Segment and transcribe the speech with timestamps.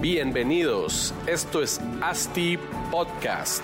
[0.00, 2.58] Bienvenidos, esto es ASTI
[2.90, 3.62] Podcast.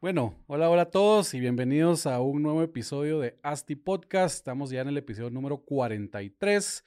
[0.00, 4.36] Bueno, hola, hola a todos y bienvenidos a un nuevo episodio de ASTI Podcast.
[4.36, 6.84] Estamos ya en el episodio número 43.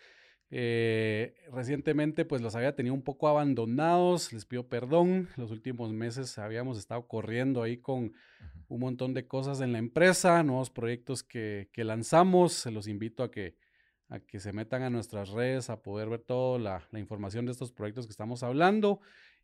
[0.50, 6.38] Eh, recientemente pues los había tenido un poco abandonados, les pido perdón, los últimos meses
[6.38, 8.14] habíamos estado corriendo ahí con
[8.70, 13.32] un montón de cosas en la empresa, nuevos proyectos que, lanzamos, se los invito a
[13.32, 13.56] que,
[14.10, 17.72] a que se metan a nuestras redes a poder ver toda la, información de estos
[17.72, 19.00] proyectos que estamos hablando.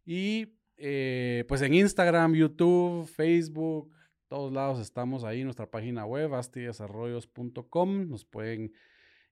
[0.05, 3.91] Y eh, pues en Instagram, YouTube, Facebook,
[4.27, 8.73] todos lados estamos ahí, nuestra página web, astidesarrollos.com, nos pueden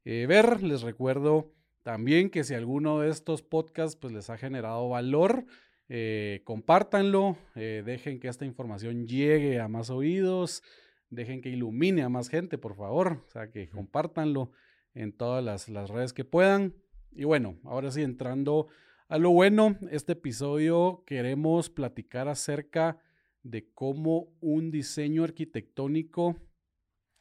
[0.06, 1.52] eh, ver, les recuerdo
[1.84, 5.46] también que si alguno de estos podcasts pues, les ha generado valor,
[5.90, 10.64] eh, compártanlo, eh, dejen que esta información llegue a más oídos,
[11.10, 13.24] dejen que ilumine a más gente, por favor.
[13.28, 14.52] O sea, que compártanlo
[14.94, 16.76] en todas las, las redes que puedan.
[17.12, 18.68] Y bueno, ahora sí, entrando
[19.10, 22.98] a lo bueno, este episodio queremos platicar acerca
[23.44, 26.38] de cómo un diseño arquitectónico,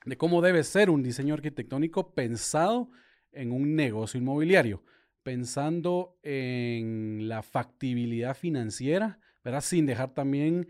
[0.04, 2.90] de cómo debe ser un diseño arquitectónico pensado
[3.32, 4.82] en un negocio inmobiliario,
[5.22, 9.60] pensando en la factibilidad financiera, ¿verdad?
[9.60, 10.68] Sin dejar también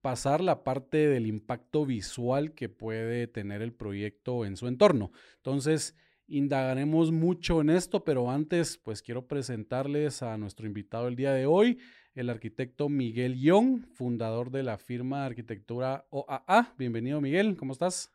[0.00, 5.12] pasar la parte del impacto visual que puede tener el proyecto en su entorno.
[5.36, 5.96] Entonces,
[6.26, 11.46] indagaremos mucho en esto, pero antes, pues quiero presentarles a nuestro invitado el día de
[11.46, 11.78] hoy,
[12.14, 16.74] el arquitecto Miguel Young, fundador de la firma de arquitectura OAA.
[16.76, 18.12] Bienvenido, Miguel, ¿cómo estás?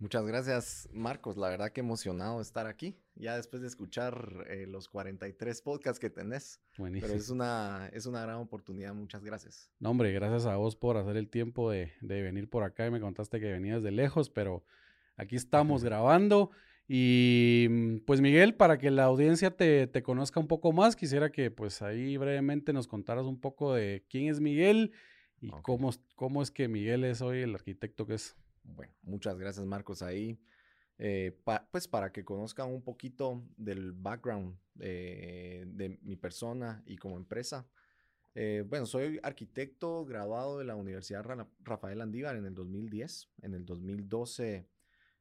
[0.00, 1.36] Muchas gracias, Marcos.
[1.36, 5.98] La verdad que emocionado de estar aquí, ya después de escuchar eh, los 43 podcasts
[5.98, 6.60] que tenés.
[6.76, 7.08] Buenísimo.
[7.08, 8.94] Pero es una, es una gran oportunidad.
[8.94, 9.68] Muchas gracias.
[9.80, 13.00] No, hombre, gracias a vos por hacer el tiempo de, venir por acá y me
[13.00, 14.62] contaste que venías de lejos, pero
[15.16, 16.52] aquí estamos grabando.
[16.86, 21.50] Y mm, pues Miguel, para que la audiencia te, conozca un poco más, quisiera que
[21.50, 24.92] pues ahí brevemente nos contaras un poco de quién es Miguel
[25.40, 28.36] y cómo, cómo es que Miguel es hoy el arquitecto que es.
[28.74, 30.38] Bueno, muchas gracias Marcos ahí.
[31.00, 31.38] Eh,
[31.70, 37.66] pues para que conozcan un poquito del background eh, de mi persona y como empresa.
[38.34, 41.24] Eh, bueno, soy arquitecto graduado de la Universidad
[41.60, 43.30] Rafael Andívar en el 2010.
[43.42, 44.68] En el 2012,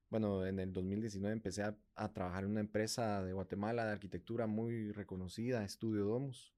[0.10, 4.48] bueno, en el 2019 empecé a, a trabajar en una empresa de Guatemala de arquitectura
[4.48, 6.57] muy reconocida, Estudio Domus.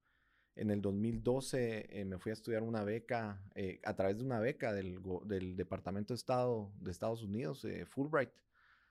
[0.59, 4.41] En el 2012 eh, me fui a estudiar una beca, eh, a través de una
[4.41, 4.99] beca del,
[5.55, 8.31] Departamento de Estado de Estados Unidos, eh, Fulbright,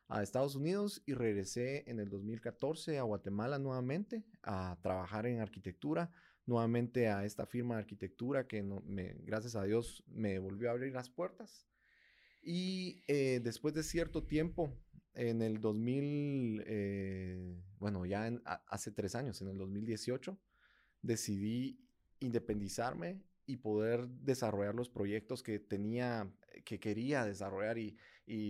[0.08, 6.10] a Estados Unidos y regresé en el 2014 a Guatemala nuevamente a trabajar en arquitectura,
[6.46, 10.94] nuevamente a esta firma de arquitectura que me, gracias a Dios me volvió a abrir
[10.94, 11.66] las puertas.
[12.40, 13.02] Y
[13.40, 14.72] después de cierto tiempo,
[15.12, 18.32] en el 2000, bueno, ya
[18.68, 20.38] hace tres años, en el 2018,
[21.02, 21.80] decidí
[22.20, 26.30] independizarme y poder desarrollar los proyectos que tenía,
[26.64, 27.96] que quería desarrollar y,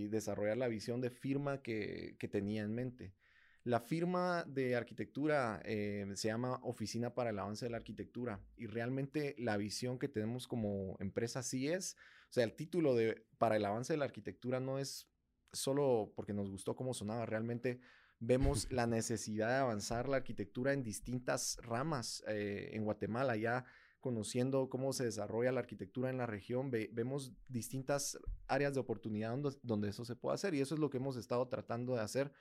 [0.08, 3.14] desarrollar la visión de firma que, tenía en mente.
[3.62, 8.66] La firma de arquitectura eh, se llama Oficina para el Avance de la Arquitectura y
[8.66, 11.96] realmente la visión que tenemos como empresa sí es,
[12.30, 15.08] o sea, el título de para el avance de la arquitectura no es
[15.52, 17.80] solo porque nos gustó cómo sonaba, realmente
[18.20, 23.64] vemos la necesidad de avanzar la arquitectura en distintas ramas eh, en Guatemala, ya
[24.00, 29.88] conociendo cómo se desarrolla la arquitectura en la región, vemos distintas áreas de oportunidad donde,
[29.88, 32.32] eso se puede hacer y eso es lo que hemos estado tratando de hacer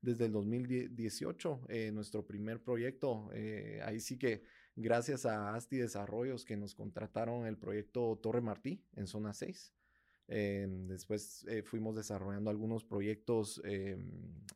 [0.00, 3.30] desde el 2018, eh, nuestro primer proyecto.
[3.34, 4.42] Eh, ahí sí que
[4.74, 9.72] gracias a Asti Desarrollos que nos contrataron el proyecto Torre Martí en zona 6.
[10.34, 13.98] Eh, después eh, fuimos desarrollando algunos proyectos eh,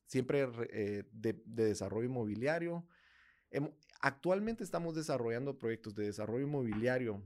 [0.06, 0.46] siempre
[1.12, 2.87] de, desarrollo inmobiliario.
[4.00, 7.23] actualmente estamos desarrollando proyectos de desarrollo inmobiliario,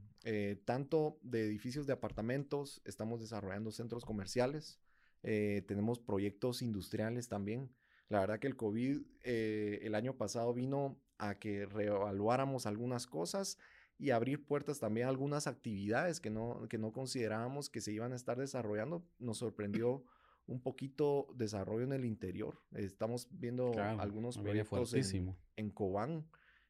[0.65, 4.81] tanto de edificios de apartamentos, estamos desarrollando centros comerciales,
[5.23, 7.71] tenemos proyectos industriales también.
[8.09, 13.59] La verdad que el COVID el año pasado vino a que reevaluáramos algunas cosas
[14.01, 18.13] y abrir puertas también a algunas actividades que no, que no considerábamos que se iban
[18.13, 19.05] a estar desarrollando.
[19.19, 20.03] Nos sorprendió
[20.47, 22.59] un poquito desarrollo en el interior.
[22.73, 26.27] Estamos viendo algunos proyectos en, en, Cobán,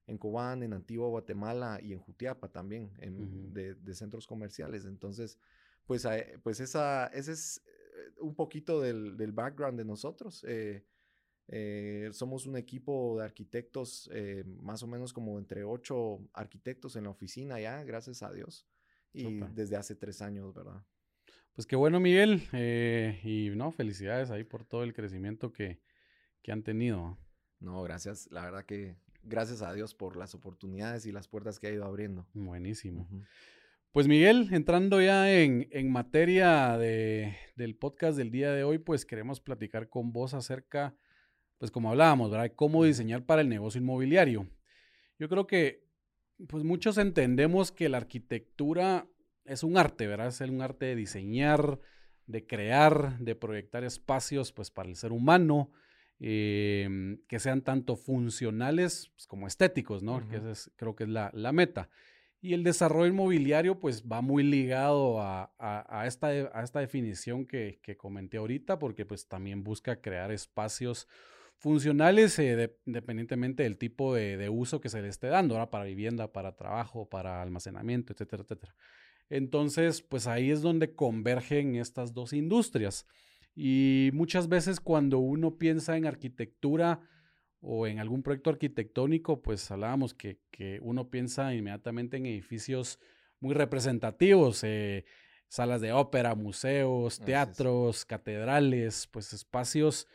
[0.09, 4.85] en Cobán, en Antigua Guatemala y en Jutiapa también, en, de, de, centros comerciales.
[4.85, 5.39] Entonces,
[5.87, 6.07] pues,
[6.43, 10.45] pues esa, ese es eh, un poquito del, del background de nosotros.
[10.49, 10.85] Eh,
[11.53, 17.05] Eh, somos un equipo de arquitectos, eh, más o menos como entre ocho arquitectos en
[17.05, 18.69] la oficina ya, gracias a Dios.
[19.13, 20.85] Y desde hace tres años, ¿verdad?
[21.53, 22.45] Pues qué bueno, Miguel.
[22.53, 25.81] Eh, y no, felicidades ahí por todo el crecimiento que,
[26.43, 27.19] que han tenido.
[27.59, 28.31] No, gracias.
[28.31, 28.95] La verdad que
[29.25, 32.29] gracias a Dios por las oportunidades y las puertas que ha ido abriendo.
[32.33, 33.09] Buenísimo.
[33.91, 39.05] Pues Miguel, entrando ya en, en materia de, del podcast del día de hoy, pues
[39.05, 40.95] queremos platicar con vos acerca
[41.61, 42.53] pues como hablábamos, ¿verdad?
[42.57, 44.49] Cómo diseñar para el negocio inmobiliario.
[45.19, 45.85] Yo creo que,
[46.49, 49.07] pues muchos entendemos que la arquitectura
[49.45, 50.29] es un arte, ¿verdad?
[50.29, 51.79] Es un arte de diseñar,
[52.25, 55.71] de crear, de proyectar espacios, pues para el ser humano,
[56.19, 60.27] em, que sean tanto funcionales pues, como estéticos, ¿no?
[60.31, 61.91] Que es, creo que es la, meta.
[62.41, 65.53] Y el desarrollo inmobiliario, pues va muy ligado a,
[66.07, 71.07] esta, a esta, definición que, que, comenté ahorita, porque pues también busca crear espacios
[71.61, 76.33] funcionales eh, independientemente del tipo de, uso que se le esté dando, ahora para vivienda,
[76.33, 78.75] para trabajo, para almacenamiento, etcétera, etcétera.
[79.29, 83.07] Entonces, pues ahí es donde convergen estas dos industrias.
[83.55, 87.01] Y muchas veces cuando uno piensa en arquitectura
[87.61, 90.41] o en algún proyecto arquitectónico, pues hablábamos que,
[90.81, 92.99] uno piensa inmediatamente en edificios
[93.39, 95.05] muy representativos, eh,
[95.49, 100.07] salas de ópera, museos, teatros, catedrales, pues espacios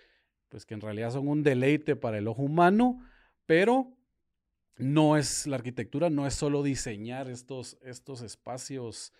[0.56, 3.06] pues que en realidad son un deleite para el ojo humano,
[3.46, 3.92] pero
[4.78, 9.12] no es, la arquitectura no es solo diseñar estos, estos espacios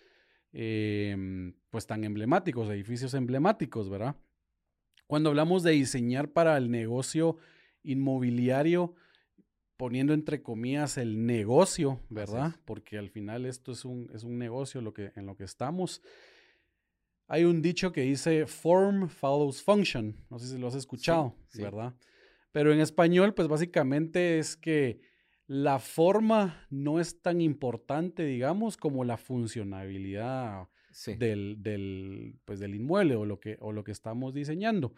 [0.54, 4.16] em, pues tan emblemáticos, edificios emblemáticos, ¿verdad?
[5.06, 7.36] Cuando hablamos de diseñar para el negocio
[7.82, 8.94] inmobiliario,
[9.76, 12.54] poniendo entre comillas el negocio, ¿verdad?
[12.64, 16.00] Porque al final esto es un, es un negocio lo que, en lo que estamos.
[17.28, 20.16] Hay un dicho que dice form follows function.
[20.30, 21.94] No sé si lo has escuchado, ¿verdad?
[22.52, 25.00] Pero en español, pues básicamente es que
[25.46, 30.68] la forma no es tan importante, digamos, como la funcionabilidad
[31.18, 34.94] del, del, pues, del inmueble o lo, que, o lo que estamos diseñando.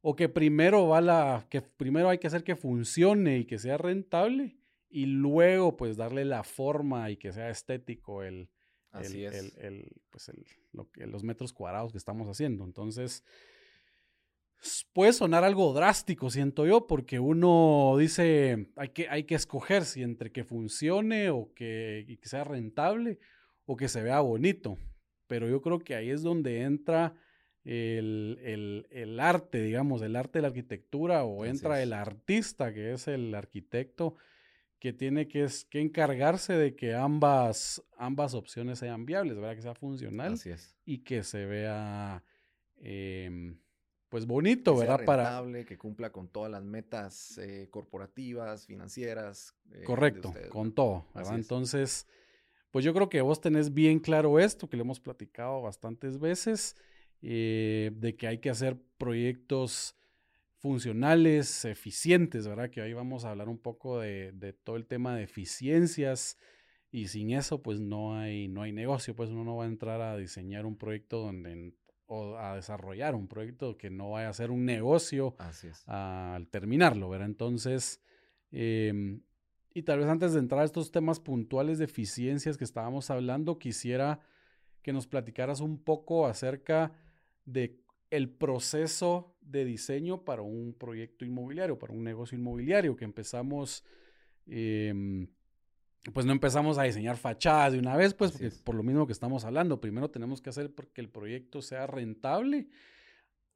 [0.00, 3.78] O que primero va la, que primero hay que hacer que funcione y que sea
[3.78, 4.56] rentable
[4.90, 8.48] y luego pues darle la forma y que sea estético el,
[8.98, 9.52] Así es.
[10.10, 10.30] pues
[10.72, 12.64] lo que, los metros cuadrados que estamos haciendo.
[12.64, 13.24] Entonces,
[14.92, 20.02] puede sonar algo drástico, siento yo, porque uno dice, hay que, hay que escoger si
[20.02, 23.18] entre que funcione o que, sea rentable
[23.66, 24.78] o que se vea bonito.
[25.26, 27.14] Pero yo creo que ahí es donde entra
[27.64, 33.34] el, arte, digamos, el arte de la arquitectura o entra el artista, que es el
[33.34, 34.16] arquitecto
[34.78, 39.56] que tiene que, es, que encargarse de que ambas, ambas opciones sean viables, ¿verdad?
[39.56, 40.38] Que sea funcional
[40.84, 42.22] y que se vea
[42.76, 43.58] em,
[44.08, 45.04] pues bonito, que ¿verdad?
[45.04, 49.54] Sea rentable, que cumpla con todas las metas eh, corporativas, financieras.
[49.72, 51.34] Eh, Correcto, con todo, ¿verdad?
[51.34, 52.06] Entonces,
[52.70, 56.76] pues yo creo que vos tenés bien claro esto, que le hemos platicado bastantes veces,
[57.20, 59.96] eh, de que hay que hacer proyectos
[60.58, 62.70] funcionales, eficientes, ¿verdad?
[62.70, 64.32] Que ahí vamos a hablar un poco de,
[64.64, 66.36] todo el tema de eficiencias
[66.90, 70.00] y sin eso pues no hay, no hay negocio, pues uno no va a entrar
[70.00, 71.74] a diseñar un proyecto donde
[72.06, 75.36] o a desarrollar un proyecto que no vaya a ser un negocio
[75.86, 77.28] al terminarlo, ¿verdad?
[77.28, 78.00] Entonces,
[78.50, 79.20] em,
[79.74, 83.58] y tal vez antes de entrar a estos temas puntuales de eficiencias que estábamos hablando,
[83.58, 84.20] quisiera
[84.82, 86.92] que nos platicaras un poco acerca
[87.44, 87.78] de
[88.10, 93.84] el proceso de diseño para un proyecto inmobiliario, para un negocio inmobiliario, que empezamos,
[94.46, 95.26] em,
[96.12, 99.12] pues no empezamos a diseñar fachadas de una vez, pues porque por lo mismo que
[99.12, 102.68] estamos hablando, primero tenemos que hacer que el proyecto sea rentable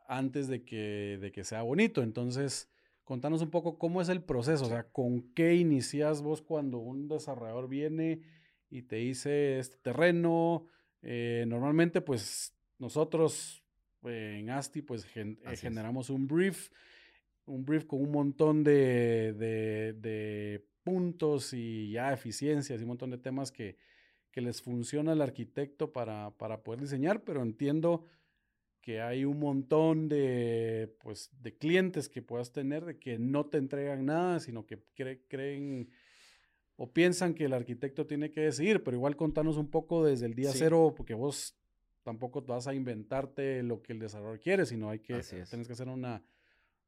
[0.06, 2.02] antes de que, de que sea bonito.
[2.02, 2.70] Entonces,
[3.04, 7.08] contanos un poco cómo es el proceso, o sea, con qué inicias vos cuando un
[7.08, 8.22] desarrollador viene
[8.70, 10.66] y te dice este terreno,
[11.02, 13.61] eh, normalmente pues nosotros
[14.04, 16.70] en ASTI, pues eh, generamos un brief,
[17.46, 23.18] un brief con un montón de, de, puntos y ya eficiencias y un montón de
[23.18, 23.76] temas que,
[24.32, 28.04] que les funciona al arquitecto para, para, poder diseñar, pero entiendo
[28.80, 33.58] que hay un montón de, pues, de clientes que puedas tener de que no te
[33.58, 34.82] entregan nada, sino que
[35.28, 35.88] creen
[36.74, 40.34] o piensan que el arquitecto tiene que decidir, pero igual contanos un poco desde el
[40.34, 41.56] día cero, porque vos
[42.02, 45.88] tampoco vas a inventarte lo que el desarrollador quiere, sino hay que, tienes que hacer
[45.88, 46.22] una,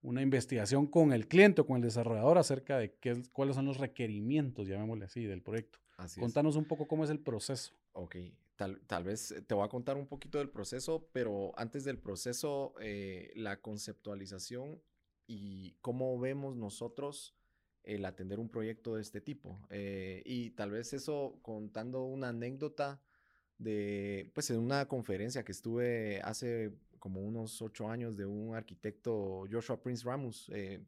[0.03, 3.79] una investigación con el cliente o con el desarrollador acerca de qué, cuáles son los
[3.79, 5.79] requerimientos, llamémosle así, del proyecto.
[6.19, 7.73] Contanos un poco cómo es el proceso.
[7.93, 8.17] Ok,
[8.57, 12.75] tal, tal, vez te voy a contar un poquito del proceso, pero antes del proceso,
[12.81, 14.83] eh, la conceptualización
[15.27, 17.35] y cómo vemos nosotros
[17.85, 19.61] el atender un proyecto de este tipo.
[19.71, 23.01] Eh, y tal vez eso contando una anécdota
[23.59, 29.45] de, pues en una conferencia que estuve hace como unos ocho años de un arquitecto,
[29.51, 30.51] Joshua Prince Ramos.
[30.55, 30.83] Eh,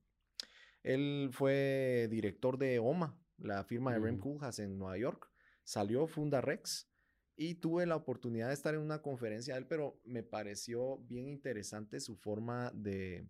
[0.82, 4.60] él fue director de OMA, la firma de Rem mm.
[4.60, 5.30] en Nueva York.
[5.62, 6.88] Salió, funda Rex
[7.36, 11.28] y tuve la oportunidad de estar en una conferencia de él, pero me pareció bien
[11.28, 13.28] interesante su forma de,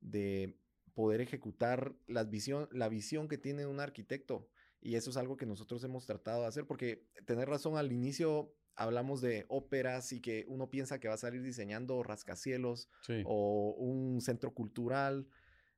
[0.00, 0.58] de
[0.94, 4.48] poder ejecutar la visión, la visión que tiene un arquitecto.
[4.80, 8.52] Y eso es algo que nosotros hemos tratado de hacer, porque tener razón al inicio
[8.78, 12.88] hablamos de óperas y que uno piensa que va a salir diseñando rascacielos
[13.24, 15.26] o un centro cultural.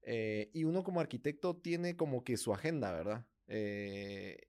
[0.03, 3.27] Eh, y uno como arquitecto tiene como que su agenda, ¿verdad?
[3.49, 4.49] Eh,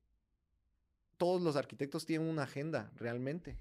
[1.18, 3.58] todos los arquitectos tienen una agenda realmente,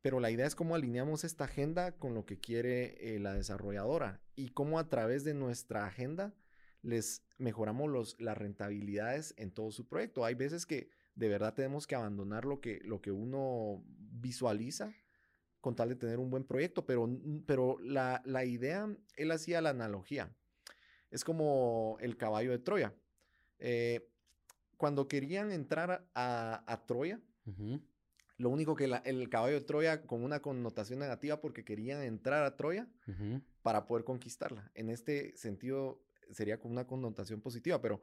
[0.00, 4.20] pero la idea es cómo alineamos esta agenda con lo que quiere eh, la desarrolladora
[4.36, 6.34] y cómo a través de nuestra agenda
[6.82, 10.24] les mejoramos los, las rentabilidades en todo su proyecto.
[10.24, 14.92] Hay veces que de verdad tenemos que abandonar lo que, lo que uno visualiza
[15.60, 17.08] con tal de tener un buen proyecto, pero,
[17.46, 20.36] pero la, idea, él hacía la analogía.
[21.10, 22.94] Es como el caballo de Troya.
[23.58, 24.10] Eh,
[24.76, 27.18] cuando querían entrar a, Troya,
[28.36, 32.56] lo único que el caballo de Troya con una connotación negativa porque querían entrar a
[32.56, 32.86] Troya
[33.62, 34.70] para poder conquistarla.
[34.74, 38.02] En este sentido sería con una connotación positiva, pero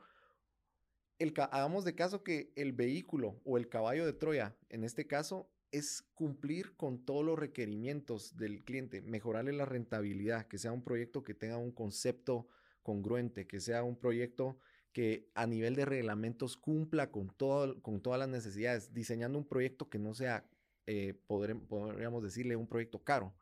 [1.22, 5.50] el, hagamos de caso que el vehículo o el caballo de Troya, en este caso,
[5.72, 11.24] es cumplir con todos los requerimientos del cliente, mejorarle la rentabilidad, que sea un proyecto
[11.24, 12.48] que tenga un concepto
[12.84, 14.58] congruente, que sea un proyecto
[14.92, 19.90] que a nivel de reglamentos cumpla con, todo, con todas las necesidades, diseñando un proyecto
[19.90, 20.46] que no sea,
[20.88, 23.34] eh, podríamos decirle, un proyecto caro.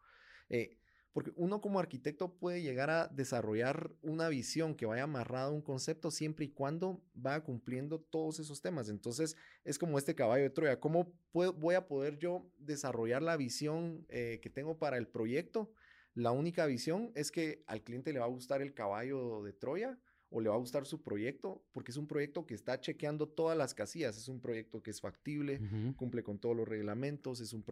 [0.49, 0.78] Eh,
[1.11, 5.61] porque uno como arquitecto puede llegar a desarrollar una visión que vaya amarrada a un
[5.61, 8.89] concepto siempre y cuando va cumpliendo todos esos temas.
[8.89, 10.79] Entonces es como este caballo de Troya.
[10.79, 15.71] ¿Cómo voy a poder yo desarrollar la visión eh, que tengo para el proyecto?
[16.13, 19.97] La única visión es que al cliente le va a gustar el caballo de Troya
[20.29, 23.57] o le va a gustar su proyecto, porque es un proyecto que está chequeando todas
[23.57, 25.59] las casillas, es un proyecto que es factible,
[25.95, 27.63] cumple con todos los reglamentos, es un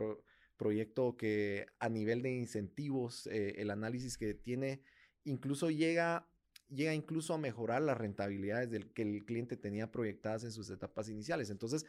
[0.58, 4.82] proyecto que a nivel de incentivos, eh, el análisis que tiene,
[5.24, 6.28] incluso llega,
[6.70, 11.10] llega incluso a mejorar las rentabilidades del que el cliente tenía proyectadas en sus etapas
[11.10, 11.50] iniciales.
[11.50, 11.86] Entonces,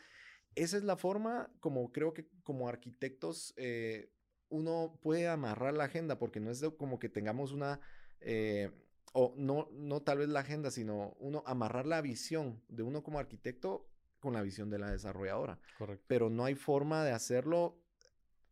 [0.54, 4.10] esa es la forma como creo que como arquitectos eh,
[4.48, 7.80] uno puede amarrar la agenda, porque no es como que tengamos una...
[8.20, 8.70] Eh,
[9.14, 13.18] o no, no tal vez la agenda, sino uno amarrar la visión de uno como
[13.18, 13.88] arquitecto
[14.20, 15.58] con la visión de la desarrolladora.
[15.78, 16.04] Correcto.
[16.08, 17.80] Pero no hay forma de hacerlo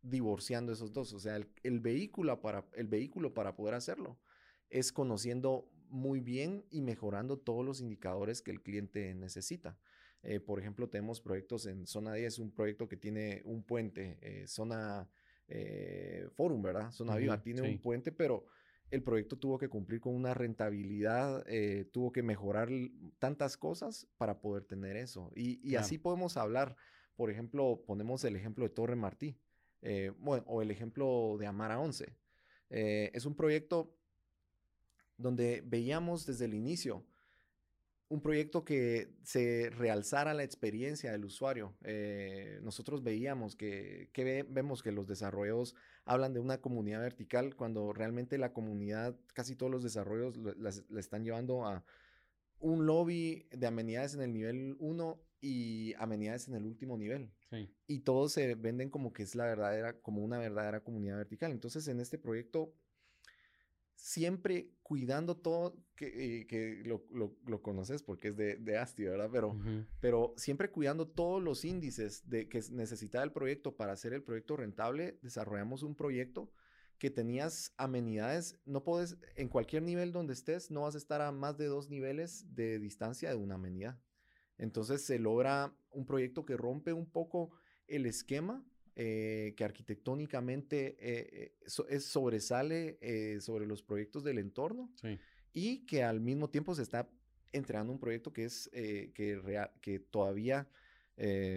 [0.01, 1.13] divorciando esos dos.
[1.13, 4.19] O sea, el, vehículo para, el vehículo para poder hacerlo
[4.69, 9.77] es conociendo muy bien y mejorando todos los indicadores que el cliente necesita.
[10.23, 14.47] Eh, por ejemplo, tenemos proyectos en Zona 10, un proyecto que tiene un puente, eh,
[14.47, 15.09] Zona
[15.47, 16.91] eh, Forum, ¿verdad?
[16.91, 18.45] Zona Viva tiene un puente, pero
[18.89, 21.45] el proyecto tuvo que cumplir con una rentabilidad,
[21.91, 22.69] tuvo que mejorar
[23.19, 25.31] tantas cosas para poder tener eso.
[25.35, 26.75] Y, así podemos hablar.
[27.15, 29.37] Por ejemplo, ponemos el ejemplo de Torre Martí.
[29.81, 32.15] Eh, bueno, o el ejemplo de Amara 11.
[32.69, 33.95] Eh, es un proyecto
[35.17, 37.05] donde veíamos desde el inicio
[38.09, 41.75] un proyecto que se realzara la experiencia del usuario.
[41.83, 44.09] Eh, nosotros veíamos que,
[44.49, 49.71] vemos que los desarrollos hablan de una comunidad vertical cuando realmente la comunidad, casi todos
[49.71, 51.83] los desarrollos la están llevando a
[52.59, 57.31] un lobby de amenidades en el nivel 1 y amenidades en el último nivel.
[57.87, 61.51] Y todos se venden como que es la verdadera, como una verdadera comunidad vertical.
[61.51, 62.73] Entonces, en este proyecto,
[63.95, 69.29] siempre cuidando todo, que, eh, lo, conoces porque es de, de ASTI, ¿verdad?
[69.31, 69.57] Pero,
[69.99, 74.57] pero siempre cuidando todos los índices de, que necesitaba el proyecto para hacer el proyecto
[74.57, 76.51] rentable, desarrollamos un proyecto
[76.97, 81.31] que tenías amenidades, no puedes, en cualquier nivel donde estés, no vas a estar a
[81.31, 83.99] más de dos niveles de distancia de una amenidad.
[84.57, 87.51] Entonces se logra un proyecto que rompe un poco
[87.87, 91.55] el esquema, eh, que arquitectónicamente eh,
[91.89, 92.97] eh, sobresale
[93.39, 94.91] sobre los proyectos del entorno
[95.53, 97.07] y que al mismo tiempo se está
[97.51, 100.67] entregando un proyecto que es que, que todavía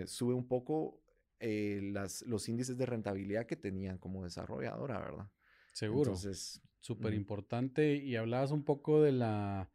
[0.04, 1.02] sube un poco
[1.40, 5.30] las, los índices de rentabilidad que tenían como desarrolladora, ¿verdad?
[5.72, 6.10] Seguro.
[6.10, 7.94] Entonces, súper importante.
[7.96, 9.70] Y hablabas un poco de la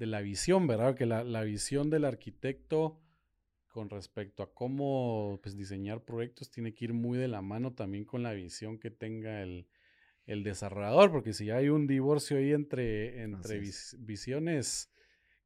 [0.00, 0.94] de la visión, ¿verdad?
[0.96, 2.98] Que la, la, visión del arquitecto
[3.68, 8.06] con respecto a cómo pues, diseñar proyectos tiene que ir muy de la mano también
[8.06, 9.68] con la visión que tenga el,
[10.24, 13.60] el desarrollador, porque si hay un divorcio ahí entre, entre
[13.98, 14.90] visiones,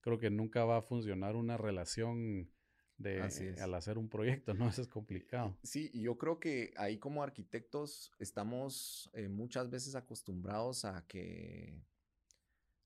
[0.00, 2.48] creo que nunca va a funcionar una relación
[2.96, 4.68] de, al hacer un proyecto, ¿no?
[4.68, 5.58] Eso es complicado.
[5.64, 11.82] Sí, y yo creo que ahí como arquitectos estamos eh, muchas veces acostumbrados a que,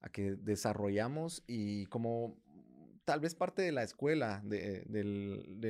[0.01, 2.37] a que desarrollamos y como
[3.05, 4.85] tal vez parte de la escuela, de,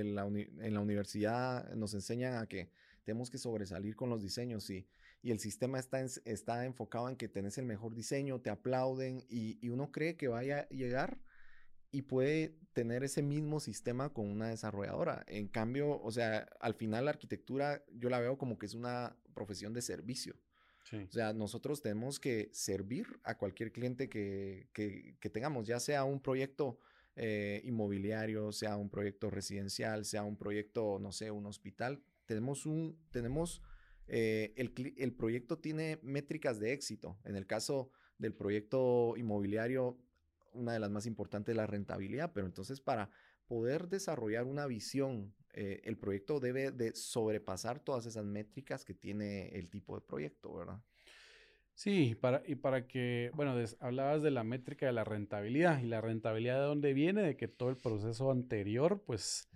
[0.05, 2.71] la en la universidad nos enseñan a que
[3.05, 4.87] tenemos que sobresalir con los diseños y,
[5.23, 9.59] y el sistema está, está enfocado en que tenés el mejor diseño, te aplauden y,
[9.65, 11.19] y uno cree que vaya a llegar
[11.91, 15.25] y puede tener ese mismo sistema con una desarrolladora.
[15.27, 19.17] En cambio, o sea, al final la arquitectura yo la veo como que es una
[19.35, 20.35] profesión de servicio.
[20.93, 26.21] O sea, nosotros tenemos que servir a cualquier cliente que, que, tengamos, ya sea un
[26.21, 26.79] proyecto
[27.17, 32.03] eh, inmobiliario, sea un proyecto residencial, sea un proyecto, no sé, un hospital.
[32.27, 33.63] Tenemos un, tenemos,
[34.07, 37.19] eh, el, el proyecto tiene métricas de éxito.
[37.25, 39.99] En el caso del proyecto inmobiliario,
[40.53, 43.11] una de las más importantes es la rentabilidad, pero entonces para
[43.49, 49.49] poder desarrollar una visión, eh, el proyecto debe de sobrepasar todas esas métricas que tiene
[49.49, 50.81] el tipo de proyecto, ¿verdad?
[51.75, 56.01] Sí, para, y para que, bueno, hablabas de la métrica de la rentabilidad y la
[56.01, 59.49] rentabilidad de dónde viene, de que todo el proceso anterior, pues,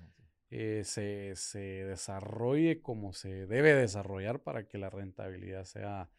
[0.50, 6.10] eh, se, desarrolle como se debe desarrollar para que la rentabilidad sea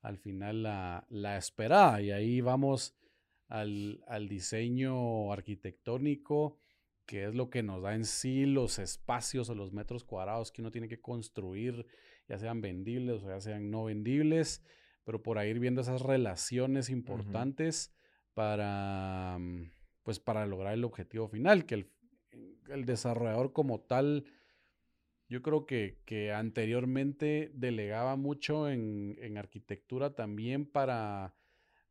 [0.00, 2.00] al final la, esperada.
[2.02, 2.96] Y ahí vamos
[3.48, 6.58] al, al, diseño arquitectónico,
[7.06, 10.62] que es lo que nos da en sí los espacios o los metros cuadrados que
[10.62, 11.86] uno tiene que construir,
[12.28, 14.62] ya sean vendibles o ya sean no vendibles
[15.04, 17.94] pero por ahí ir viendo esas relaciones importantes
[18.32, 19.70] para, mm,
[20.02, 21.86] pues para lograr el objetivo final, que
[22.68, 24.24] el, desarrollador como tal,
[25.28, 31.34] yo creo que, que anteriormente delegaba mucho en, en, arquitectura también para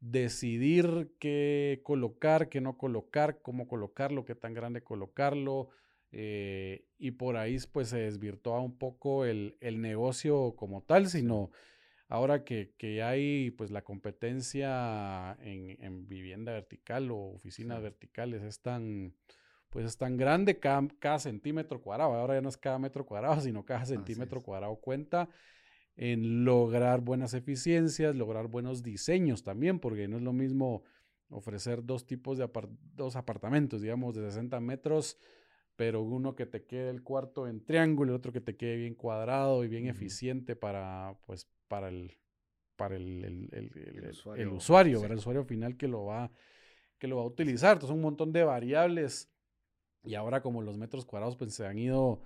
[0.03, 5.69] decidir qué colocar, qué no colocar, cómo colocarlo, qué tan grande colocarlo.
[6.11, 11.51] Eh, y por ahí pues se desvirtuaba un poco el, el negocio como tal, sino
[12.09, 19.15] ahora que, hay pues la competencia en, vivienda vertical o oficinas verticales es tan
[19.69, 22.13] pues es tan grande cada, centímetro cuadrado.
[22.13, 25.29] Ahora ya no es cada metro cuadrado, sino cada centímetro cuadrado cuenta
[25.95, 30.83] en lograr buenas eficiencias, lograr buenos diseños también, porque no es lo mismo
[31.29, 32.49] ofrecer dos tipos de
[32.95, 35.17] dos apartamentos, digamos, de 60 metros,
[35.75, 38.95] pero uno que te quede el cuarto en triángulo, y otro que te quede bien
[38.95, 42.17] cuadrado y bien eficiente para, pues, para el,
[42.75, 46.31] para el, el, usuario, el usuario, el usuario final que lo va,
[46.97, 47.73] que lo va a utilizar.
[47.73, 49.29] Entonces, un montón de variables.
[50.05, 52.21] Y ahora como los metros cuadrados pues se han ido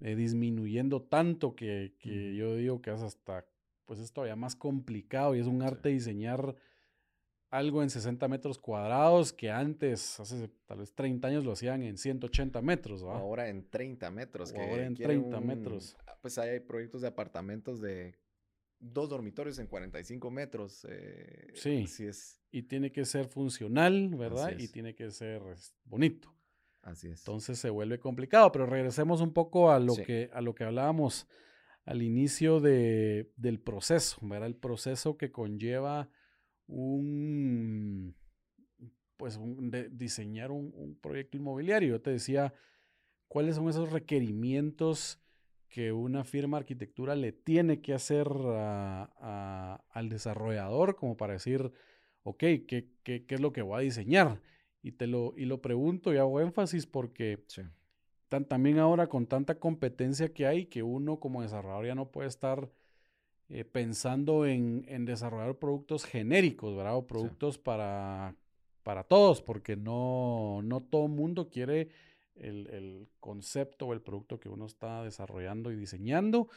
[0.00, 3.46] eh, disminuyendo tanto que, que yo digo que es hasta,
[3.84, 6.56] pues es todavía más complicado y es un arte diseñar
[7.54, 11.96] algo en 60 metros cuadrados que antes, hace tal vez 30 años, lo hacían en
[11.96, 13.02] 180 metros.
[13.04, 14.52] Ahora en 30 metros.
[14.52, 15.96] ahora en 30 metros.
[16.20, 18.16] Pues hay proyectos de apartamentos de
[18.80, 20.84] dos dormitorios en 45 metros.
[20.90, 21.84] Eh, sí.
[21.84, 22.40] Así es.
[22.50, 24.58] Y tiene que ser funcional, ¿verdad?
[24.58, 25.40] Y tiene que ser
[25.84, 26.33] bonito.
[26.84, 27.20] Así es.
[27.20, 31.26] Entonces se vuelve complicado, pero regresemos un poco a lo, que, a lo que hablábamos
[31.84, 34.46] al inicio de, del proceso, ¿verdad?
[34.46, 36.10] El proceso que conlleva
[36.66, 38.14] un,
[39.16, 41.90] pues, de diseñar un, un proyecto inmobiliario.
[41.90, 42.54] Yo te decía,
[43.28, 45.20] ¿cuáles son esos requerimientos
[45.74, 48.28] que una firma de arquitectura le tiene que hacer
[49.18, 51.72] al desarrollador como para decir,
[52.22, 54.40] ok, ¿qué, ¿qué, es lo que voy a diseñar?
[54.84, 57.42] Y, te lo, y lo pregunto y hago énfasis porque
[58.28, 62.68] también ahora con tanta competencia que hay, que uno como desarrollador ya no puede estar
[63.48, 66.96] eh, pensando en, desarrollar productos genéricos, ¿verdad?
[66.96, 68.36] O productos para,
[68.82, 71.88] para todos, porque no, no todo el mundo quiere
[72.36, 76.48] el, concepto o el producto que uno está desarrollando y diseñando,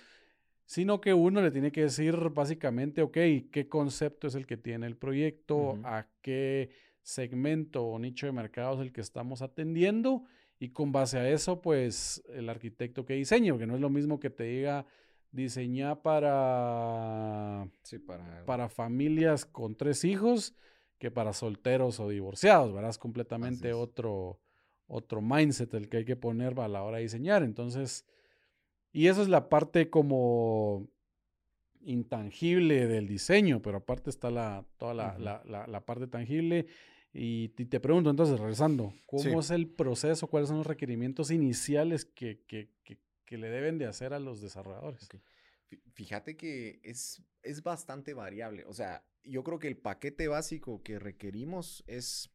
[0.65, 3.17] sino que uno le tiene que decir básicamente, ok,
[3.51, 5.79] ¿qué concepto es el que tiene el proyecto?
[5.85, 6.71] ¿A qué
[7.07, 10.25] segmento o nicho de mercado es el que estamos atendiendo?
[10.59, 14.19] Y con base a eso, pues el arquitecto que diseñe, porque no es lo mismo
[14.19, 14.85] que te diga
[15.31, 17.67] diseñar para,
[18.05, 18.45] para...
[18.45, 20.55] para familias con tres hijos
[20.97, 22.89] que para solteros o divorciados, ¿verdad?
[22.89, 24.39] Es completamente otro,
[24.87, 27.43] otro mindset el que hay que poner a la hora de diseñar.
[27.43, 28.05] Entonces,
[28.91, 30.87] y eso es la parte como
[31.81, 36.67] intangible del diseño, pero aparte está la, toda la, parte tangible.
[37.13, 40.27] Y, te pregunto entonces, regresando, ¿cómo es el proceso?
[40.27, 45.09] ¿Cuáles son los requerimientos iniciales que, que, le deben de hacer a los desarrolladores?
[45.93, 48.65] Fíjate que es, es bastante variable.
[48.65, 52.31] O sea, yo creo que el paquete básico que requerimos es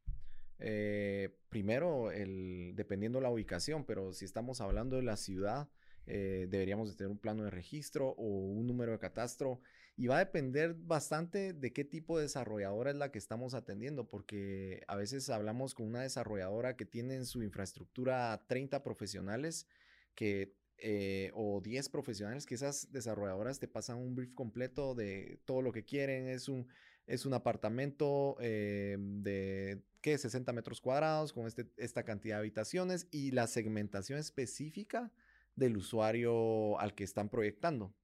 [0.58, 5.68] eh, primero, el, dependiendo la ubicación, pero si estamos hablando de la ciudad,
[6.06, 9.60] eh, deberíamos de tener un plano de registro o un número de catastro
[9.96, 14.08] y va a depender bastante de qué tipo de desarrolladora es la que estamos atendiendo,
[14.08, 19.66] porque a veces hablamos con una desarrolladora que tiene en su infraestructura 30 profesionales
[20.14, 25.60] que, eh, o 10 profesionales, que esas desarrolladoras te pasan un brief completo de todo
[25.60, 26.66] lo que quieren, es un,
[27.06, 30.16] es un apartamento eh, de, ¿qué?
[30.16, 35.12] 60 metros cuadrados con este, esta cantidad de habitaciones y la segmentación específica
[35.54, 37.94] del usuario al que están proyectando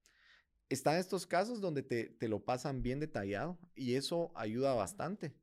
[0.69, 5.35] están estos casos donde te, lo pasan bien detallado y eso ayuda bastante.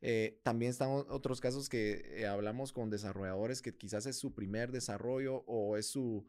[0.00, 4.70] Eh, también están otros casos que eh, hablamos con desarrolladores que quizás es su primer
[4.70, 6.26] desarrollo o es su,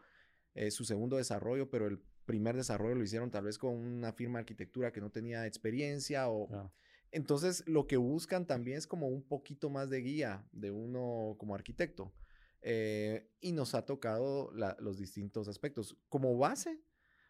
[0.53, 4.39] eh, su segundo desarrollo, pero el primer desarrollo lo hicieron tal vez con una firma
[4.39, 6.71] de arquitectura que no tenía experiencia o...
[7.11, 11.55] Entonces, lo que buscan también es como un poquito más de guía de uno como
[11.55, 12.13] arquitecto.
[12.61, 15.97] y nos ha tocado los distintos aspectos.
[16.09, 16.81] Como base,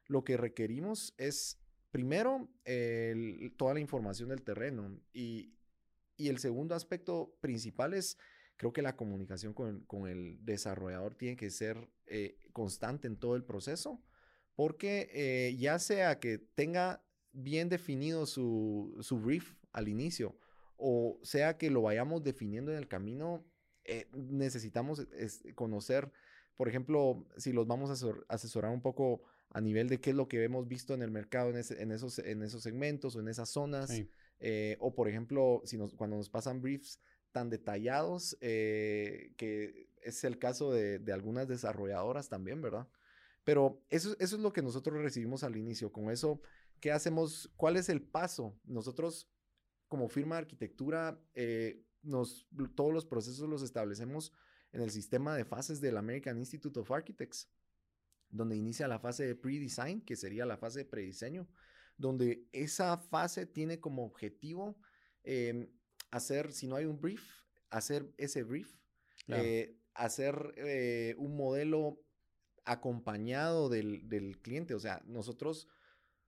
[0.07, 1.59] lo que requerimos es,
[1.91, 2.49] primero,
[3.57, 5.51] toda la información del terreno y,
[6.17, 8.17] el segundo aspecto principal es,
[8.55, 13.43] creo que la comunicación con, el desarrollador tiene que ser eh, constante en todo el
[13.43, 14.01] proceso,
[14.55, 20.37] porque eh, ya sea que tenga bien definido su, su brief al inicio,
[20.77, 23.45] o sea que lo vayamos definiendo en el camino,
[23.83, 25.05] eh, necesitamos
[25.53, 26.11] conocer,
[26.55, 30.27] por ejemplo, si los vamos a asesorar un poco a nivel de qué es lo
[30.27, 31.57] que hemos visto en el mercado en,
[31.91, 33.91] esos, en esos segmentos o en esas zonas.
[34.39, 36.99] Eh, o, por ejemplo, si nos, cuando nos pasan briefs
[37.31, 42.87] tan detallados, eh, que es el caso de, algunas desarrolladoras también, ¿verdad?
[43.43, 45.91] Pero eso, eso es lo que nosotros recibimos al inicio.
[45.91, 46.41] Con eso,
[46.79, 47.51] ¿qué hacemos?
[47.55, 48.59] ¿Cuál es el paso?
[48.65, 49.29] Nosotros,
[49.87, 54.33] como firma de arquitectura, eh, nos, todos los procesos los establecemos
[54.71, 57.49] en el sistema de fases del American Institute of Architects
[58.35, 61.47] donde inicia la fase de pre-design, que sería la fase de prediseño,
[61.97, 64.77] donde esa fase tiene como objetivo
[65.23, 65.69] em,
[66.11, 67.23] hacer, si no hay un brief,
[67.69, 68.75] hacer ese brief,
[69.27, 72.01] eh, hacer eh, un modelo
[72.65, 74.75] acompañado del, del, cliente.
[74.75, 75.67] O sea, nosotros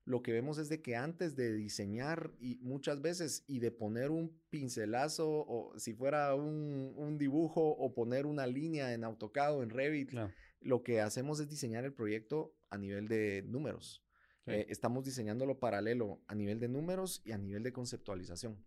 [0.05, 4.09] lo que vemos es de que antes de diseñar y muchas veces y de poner
[4.09, 9.63] un pincelazo o si fuera un, un dibujo o poner una línea en AutoCAD o
[9.63, 10.13] en Revit,
[10.61, 14.03] lo que hacemos es diseñar el proyecto a nivel de números.
[14.47, 18.57] Eh, estamos diseñándolo paralelo a nivel de números y a nivel de conceptualización.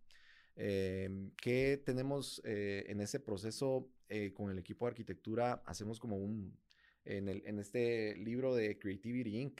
[0.55, 5.63] Em, ¿Qué tenemos eh, en ese proceso eh, con el equipo de arquitectura?
[5.65, 6.55] Hacemos como un,
[7.03, 9.59] en, el, en este libro de Creativity Inc.,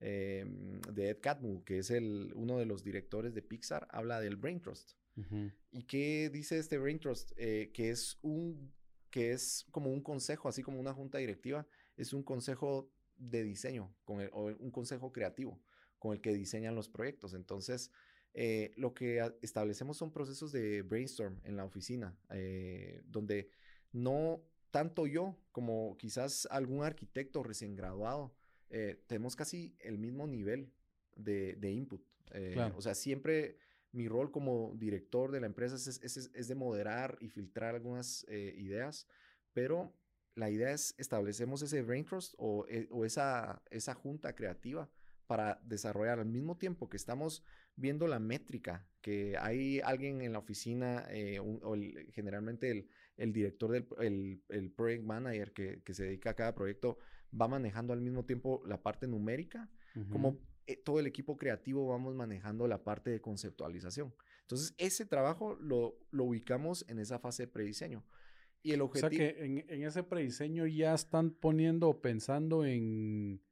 [0.00, 4.36] em, de Ed Catmull, que es el, uno de los directores de Pixar, habla del
[4.36, 4.92] Brain Trust.
[5.70, 7.32] ¿Y qué dice este Brain Trust?
[7.36, 8.72] que es un
[9.14, 11.64] que es como un consejo, así como una junta directiva,
[11.96, 15.62] es un consejo de diseño con o un consejo creativo
[16.00, 17.32] con el que diseñan los proyectos.
[17.32, 17.92] Entonces,
[18.32, 23.50] eh, lo que establecemos son procesos de brainstorm en la oficina, eh, donde
[23.92, 28.34] no tanto yo como quizás algún arquitecto recién graduado,
[28.68, 30.72] eh, tenemos casi el mismo nivel
[31.14, 32.02] de, input.
[32.74, 33.58] O sea, siempre
[33.94, 39.06] mi rol como director de la empresa es, de moderar y filtrar algunas eh, ideas,
[39.52, 39.94] pero
[40.34, 44.90] la idea es establecemos ese brain trust o, eh, esa, esa junta creativa
[45.26, 47.44] para desarrollar al mismo tiempo que estamos
[47.76, 51.74] viendo la métrica, que hay alguien en la oficina, eh, o
[52.12, 56.98] generalmente el, director del el, project manager que, se dedica a cada proyecto,
[57.40, 59.70] va manejando al mismo tiempo la parte numérica,
[60.10, 64.14] como eh, todo el equipo creativo vamos manejando la parte de conceptualización.
[64.42, 68.04] Entonces, ese trabajo lo, lo ubicamos en esa fase de prediseño.
[68.62, 69.08] Y el objetivo...
[69.08, 73.42] O sea que en, en ese prediseño ya están poniendo o pensando en,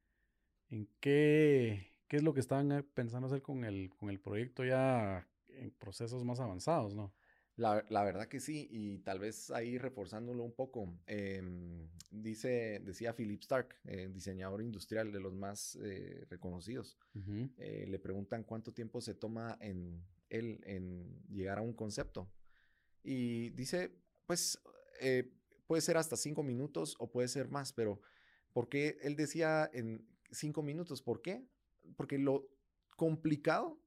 [0.71, 4.65] en qué, qué es lo que están eh, pensando hacer con el, con el proyecto
[4.65, 7.13] ya en procesos más avanzados, ¿no?
[7.57, 13.15] La, la, verdad que sí, y tal vez ahí reforzándolo un poco, em, dice, decía
[13.15, 16.99] Philip Stark, eh, diseñador industrial de los más eh, reconocidos,
[17.59, 22.33] eh, le preguntan cuánto tiempo se toma en él en llegar a un concepto.
[23.03, 24.59] Y dice, pues
[25.67, 28.01] puede ser hasta cinco minutos o puede ser más, pero
[28.53, 31.03] ¿por qué él decía en cinco minutos?
[31.03, 31.47] ¿Por qué?
[31.97, 32.49] Porque lo
[32.97, 33.79] complicado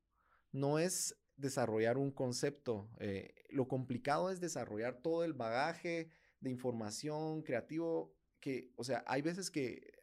[0.51, 2.89] no es desarrollar un concepto.
[2.99, 9.21] Eh, lo complicado es desarrollar todo el bagaje de información creativo que, o sea, hay
[9.21, 9.93] veces que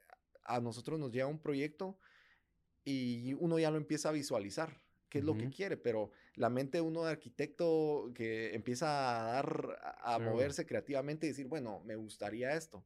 [0.45, 1.99] a nosotros nos llega un proyecto
[2.85, 6.79] y uno ya lo empieza a visualizar, qué es lo que quiere, pero la mente
[6.79, 11.97] de uno de arquitecto que empieza a dar, a, moverse creativamente y decir, bueno, me
[11.97, 12.85] gustaría esto.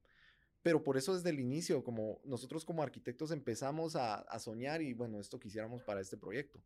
[0.63, 4.93] Pero por eso desde el inicio, como nosotros como arquitectos empezamos a, a soñar y
[4.93, 6.61] bueno, esto quisiéramos para este proyecto.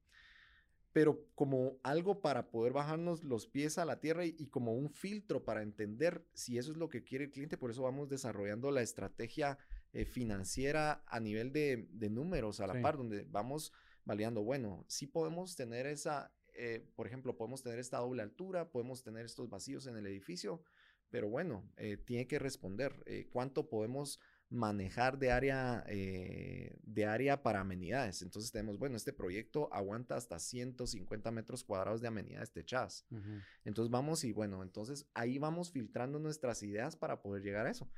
[0.92, 4.90] Pero como algo para poder bajarnos los pies a la tierra y, y como un
[4.90, 8.70] filtro para entender si eso es lo que quiere el cliente, por eso vamos desarrollando
[8.72, 9.58] la estrategia
[9.92, 12.80] eh, financiera a nivel de, de números a la Sí.
[12.82, 13.72] par, donde vamos
[14.04, 19.02] validando, bueno, sí podemos tener esa, eh, por ejemplo, podemos tener esta doble altura, podemos
[19.02, 20.62] tener estos vacíos en el edificio,
[21.10, 24.18] pero bueno, eh, tiene que responder eh, cuánto podemos
[24.50, 28.20] manejar de área, eh, de área para amenidades.
[28.22, 33.06] Entonces tenemos, bueno, este proyecto aguanta hasta 150 metros cuadrados de amenidades techadas.
[33.10, 33.38] Ujú.
[33.64, 37.88] Entonces vamos y bueno, entonces ahí vamos filtrando nuestras ideas para poder llegar a eso.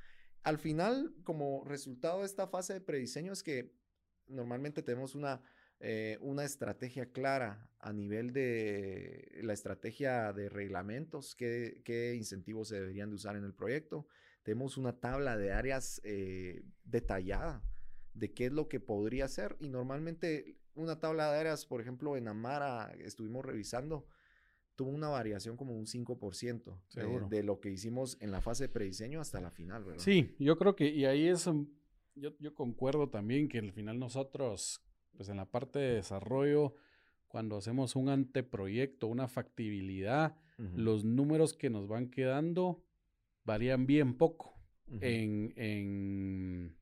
[0.43, 3.73] Al final, como resultado de esta fase de prediseño es que
[4.27, 5.41] normalmente tenemos una,
[5.79, 12.75] eh, una estrategia clara a nivel de la estrategia de reglamentos, qué, qué incentivos se
[12.75, 14.07] deberían de usar en el proyecto.
[14.43, 17.63] Tenemos una tabla de áreas eh, detallada
[18.13, 22.17] de qué es lo que podría ser y normalmente una tabla de áreas, por ejemplo,
[22.17, 24.05] en Amara estuvimos revisando,
[24.75, 27.27] tuvo una variación como un 5% de, Seguro.
[27.27, 30.03] de lo que hicimos en la fase de prediseño hasta la final, ¿verdad?
[30.03, 31.45] Sí, yo creo que, y ahí es,
[32.15, 34.83] yo, yo concuerdo también que al final nosotros,
[35.15, 36.75] pues en la parte de desarrollo,
[37.27, 42.83] cuando hacemos un anteproyecto, una factibilidad, Ujú, los números que nos van quedando
[43.43, 44.53] varían bien poco.
[45.01, 46.77] En, en-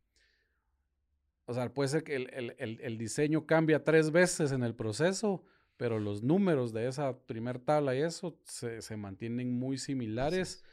[1.46, 4.76] o sea, puede ser que el, el- el- el diseño cambia tres veces en el
[4.76, 5.44] proceso,
[5.78, 10.64] pero los números de esa primer tabla y eso se, se mantienen muy similares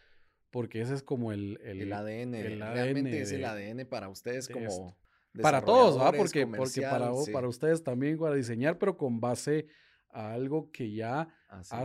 [0.50, 4.08] porque ese es como el, el, el ADN, el realmente ADN es el ADN para
[4.08, 4.96] ustedes de como esto.
[5.42, 6.12] para todos, ¿va?
[6.18, 9.66] Porque, porque para, sí, para ustedes también para diseñar, pero con base
[10.10, 11.80] a algo que ya así es.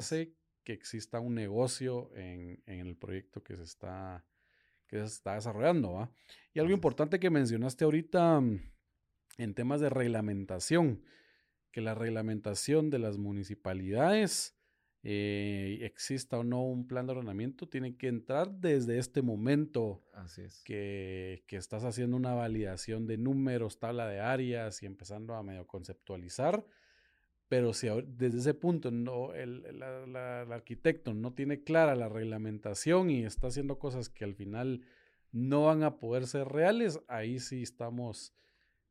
[0.63, 4.25] Que exista un negocio en, en el proyecto que se está,
[4.87, 6.11] que se está desarrollando, ¿va?
[6.53, 8.59] Y algo importante que mencionaste ahorita mm,
[9.37, 11.03] en temas de reglamentación,
[11.71, 14.55] que la reglamentación de las municipalidades,
[15.05, 20.43] eh, exista o no un plan de ordenamiento, tiene que entrar desde este momento Así
[20.43, 20.61] es.
[20.63, 25.67] que, que estás haciendo una validación de números, tabla de áreas y empezando a medio
[25.67, 26.65] conceptualizar.
[27.53, 31.93] Pero si desde ese punto no, el, el- la- la- el arquitecto no tiene clara
[31.95, 34.81] la reglamentación y está haciendo cosas que al final
[35.31, 38.33] no van a poder ser reales, ahí sí estamos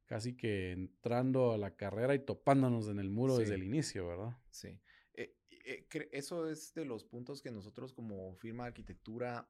[0.06, 4.36] casi que entrando a la carrera y topándonos en el muro desde el inicio, ¿verdad?
[4.52, 4.78] Sí.
[5.14, 9.48] Eh, eh, eso es de los puntos que nosotros como firma de arquitectura,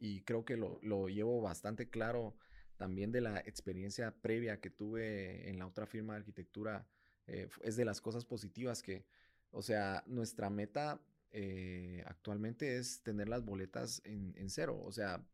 [0.00, 2.34] y creo que lo, lo llevo bastante claro
[2.78, 6.86] también de la experiencia previa que tuve en la otra firma de arquitectura,
[7.26, 9.04] eh, es de las cosas positivas que,
[9.50, 11.00] o sea, nuestra meta
[11.32, 15.24] eh, actualmente es tener las boletas en, en cero, o sea,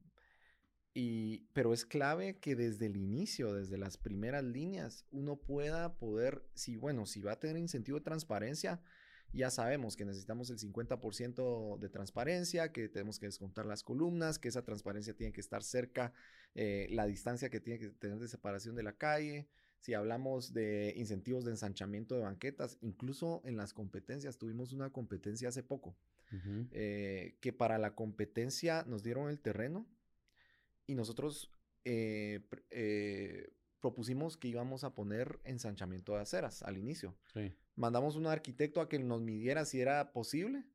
[0.93, 6.45] y, pero es clave que desde el inicio, desde las primeras líneas, uno pueda poder,
[6.55, 8.81] si bueno, si va a tener incentivo de transparencia,
[9.33, 14.49] ya sabemos que necesitamos el 50% de transparencia, que tenemos que descontar las columnas, que
[14.49, 16.13] esa transparencia tiene que estar cerca,
[16.55, 19.49] eh, la distancia que tiene que tener de separación de la calle.
[19.81, 25.49] Si hablamos de incentivos de ensanchamiento de banquetas, incluso en las competencias, tuvimos una competencia
[25.49, 25.97] hace poco,
[26.33, 26.69] Ujú.
[26.73, 29.87] eh, que para la competencia nos dieron el terreno
[30.87, 31.51] y nosotros
[31.85, 37.55] eh, eh, propusimos que íbamos a poner ensanchamiento de aceras al inicio Sí.
[37.75, 40.67] mandamos un arquitecto a que nos midiera si era posible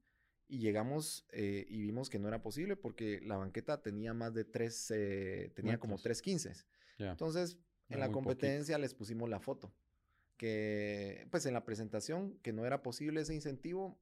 [0.47, 4.45] y llegamos eh, y vimos que no era posible porque la banqueta tenía más de
[4.45, 6.03] tres, eh, tenía como Metros.
[6.03, 6.53] tres quince.
[6.97, 7.11] Ya.
[7.11, 7.57] Entonces,
[7.89, 8.55] en la muy poquito.
[8.55, 9.71] competencia les pusimos la foto,
[10.37, 13.97] que pues en la presentación que no era posible ese incentivo.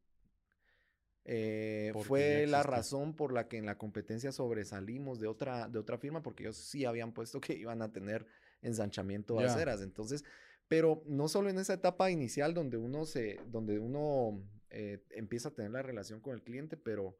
[1.26, 5.98] eh, fue la razón por la que en la competencia sobresalimos de otra, de otra
[5.98, 8.26] firma, porque ellos sí habían puesto que iban a tener
[8.62, 9.54] ensanchamiento de Ya.
[9.54, 9.82] aceras.
[9.82, 10.24] Entonces,
[10.68, 15.54] pero no solo en esa etapa inicial donde uno se, donde uno eh, empieza a
[15.54, 17.18] tener la relación con el cliente, pero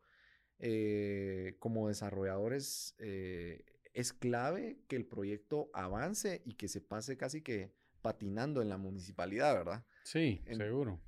[0.60, 7.42] eh, como desarrolladores eh, es clave que el proyecto avance y que se pase casi
[7.42, 9.86] que patinando en la municipalidad, ¿verdad?
[10.04, 11.00] Sí, En- seguro.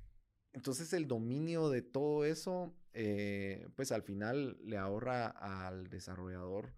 [0.52, 6.72] Entonces el dominio de todo eso, eh, pues al final le ahorra al desarrollador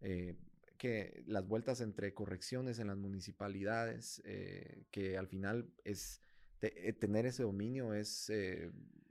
[0.00, 0.34] eh,
[0.78, 6.22] que las vueltas entre correcciones en las municipalidades, eh, que al final es
[6.58, 8.32] te- eh, tener ese dominio es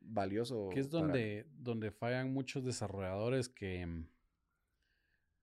[0.02, 0.70] valioso.
[0.74, 4.04] Que es para- donde, donde fallan muchos desarrolladores que,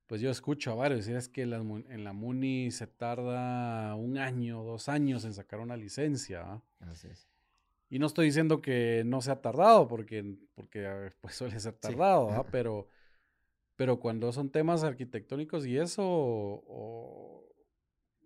[0.07, 4.62] pues yo escucho a varios decir es que en la MUNI se tarda un año,
[4.62, 6.62] dos años en sacar una licencia.
[6.81, 7.29] Así es.
[7.88, 12.88] Y no estoy diciendo que no sea tardado, porque, porque pues suele ser tardado, pero,
[13.77, 16.62] pero cuando son temas arquitectónicos y eso,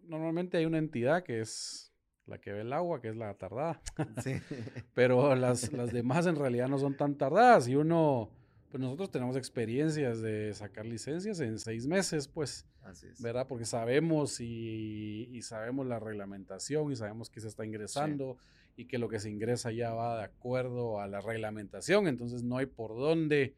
[0.02, 1.92] normalmente hay una entidad que es
[2.26, 3.80] la que ve el agua, que es la tardada.
[4.22, 4.34] Sí.
[4.94, 8.30] pero las, las demás en realidad no son tan tardadas y uno
[8.70, 13.20] pues nosotros tenemos experiencias de sacar licencias en seis meses, pues, Así es.
[13.20, 13.48] ¿verdad?
[13.48, 18.36] Porque sabemos y, sabemos la reglamentación y sabemos que se está ingresando
[18.76, 22.58] y que lo que se ingresa ya va de acuerdo a la reglamentación, entonces no
[22.58, 23.56] hay por dónde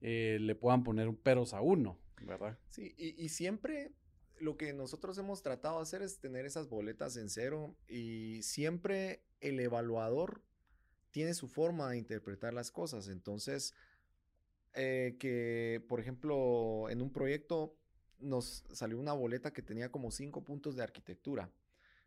[0.00, 2.58] eh, le puedan poner un peros a uno, ¿verdad?
[2.70, 3.92] Sí, y, y siempre
[4.40, 9.22] lo que nosotros hemos tratado de hacer es tener esas boletas en cero y siempre
[9.40, 10.42] el evaluador
[11.12, 13.74] tiene su forma de interpretar las cosas, entonces
[14.74, 17.76] eh, que, por ejemplo, en un proyecto
[18.18, 21.50] nos salió una boleta que tenía como cinco puntos de arquitectura.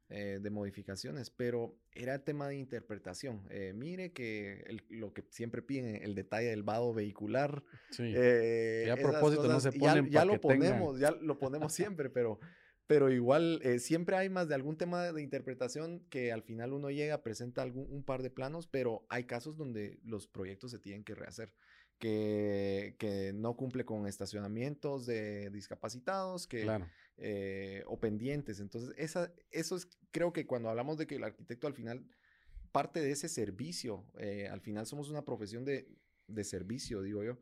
[0.10, 3.48] Eh, de modificaciones, pero era tema de interpretación.
[3.50, 7.64] Eh, mire que lo que siempre piden, el detalle del vado vehicular.
[7.90, 8.14] Sí.
[8.14, 12.40] a propósito no se ponen Ya, lo ponemos, ya lo ponemos siempre, pero,
[12.86, 17.24] pero igual siempre hay más de algún tema de interpretación que al final uno llega,
[17.24, 21.16] presenta algún, un par de planos, pero hay casos donde los proyectos se tienen que
[21.16, 21.54] rehacer
[22.04, 26.68] que, no cumple con estacionamientos de discapacitados, que,
[27.18, 28.60] eh, o pendientes.
[28.60, 32.06] Entonces, esa, eso es, creo que cuando hablamos de que el arquitecto al final
[32.72, 35.88] parte de ese servicio, eh, al final somos una profesión de,
[36.44, 37.40] servicio, digo yo,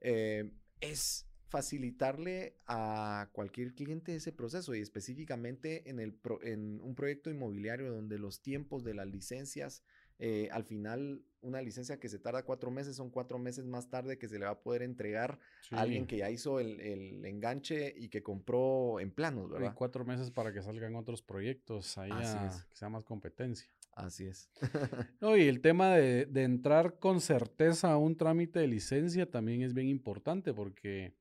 [0.00, 7.30] eh, es facilitarle a cualquier cliente ese proceso y específicamente en, el en un proyecto
[7.30, 9.84] inmobiliario donde los tiempos de las licencias
[10.18, 14.18] eh, al final una licencia que se tarda cuatro meses son cuatro meses más tarde
[14.18, 15.38] que se le va a poder entregar
[15.70, 19.72] a alguien que ya hizo el, enganche y que compró en planos, ¿verdad?
[19.72, 23.68] Y cuatro meses para que salgan otros proyectos ahí que sea más competencia.
[23.92, 24.50] Así es.
[25.20, 29.62] no, y el tema de, de, entrar con certeza a un trámite de licencia también
[29.62, 31.14] es bien importante porque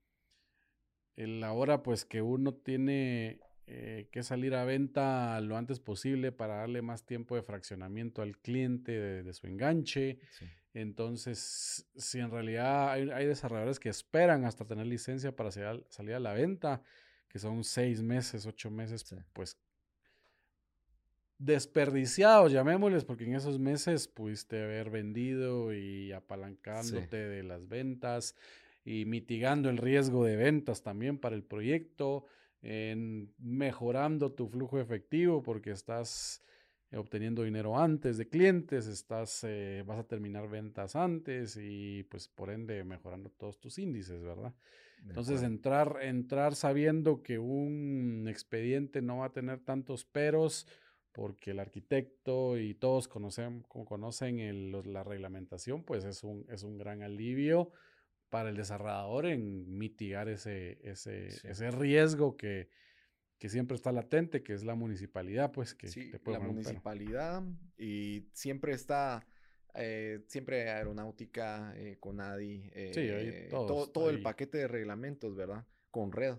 [1.16, 6.56] el ahora pues que uno tiene eh, que salir a venta lo antes posible para
[6.56, 10.19] darle más tiempo de fraccionamiento al cliente de, su enganche.
[10.73, 16.34] Entonces, si en realidad hay, desarrolladores que esperan hasta tener licencia para salir a, la
[16.34, 16.82] venta,
[17.30, 19.58] que son seis meses, ocho meses, pues
[21.38, 28.36] desperdiciados, llamémosles, porque en esos meses pudiste haber vendido y apalancándote de las ventas
[28.84, 32.26] y mitigando el riesgo de ventas también para el proyecto
[32.63, 36.41] en mejorando tu flujo efectivo porque estás
[36.91, 42.30] eh, obteniendo dinero antes de clientes, estás, eh, vas a terminar ventas antes y pues
[42.30, 44.54] por ende mejorando todos tus índices, ¿verdad?
[45.06, 50.65] Entonces entrar, entrar sabiendo que un expediente no va a tener tantos peros
[51.12, 56.78] porque el arquitecto y todos conocen, conocen el, la reglamentación, pues es un, es un
[56.78, 57.71] gran alivio
[58.34, 62.67] para el desarrollador en mitigar ese, ese, ese riesgo que,
[63.38, 67.43] que, siempre está latente, que es la municipalidad, pues que sí, la municipalidad
[67.78, 69.24] y siempre está,
[69.76, 75.67] eh, siempre aeronáutica, eh, con ADI, eh, todo, todo el paquete de reglamentos, ¿verdad?
[75.91, 76.38] Con red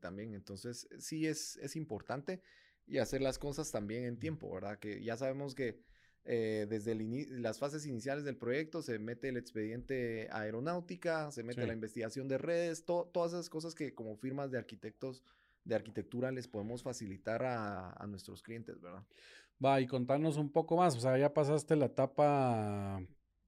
[0.00, 2.42] también, entonces sí es, es importante
[2.86, 4.78] y hacer las cosas también en tiempo, ¿verdad?
[4.78, 5.80] Que ya sabemos que
[6.28, 6.96] eh, desde
[7.30, 12.36] las fases iniciales del proyecto se mete el expediente aeronáutica, se mete la investigación de
[12.36, 15.22] redes, todas esas cosas que como firmas de arquitectos
[15.62, 19.04] de arquitectura les podemos facilitar a, nuestros clientes, ¿verdad?
[19.64, 23.00] Va, y contanos un poco más, o sea, ya pasaste la etapa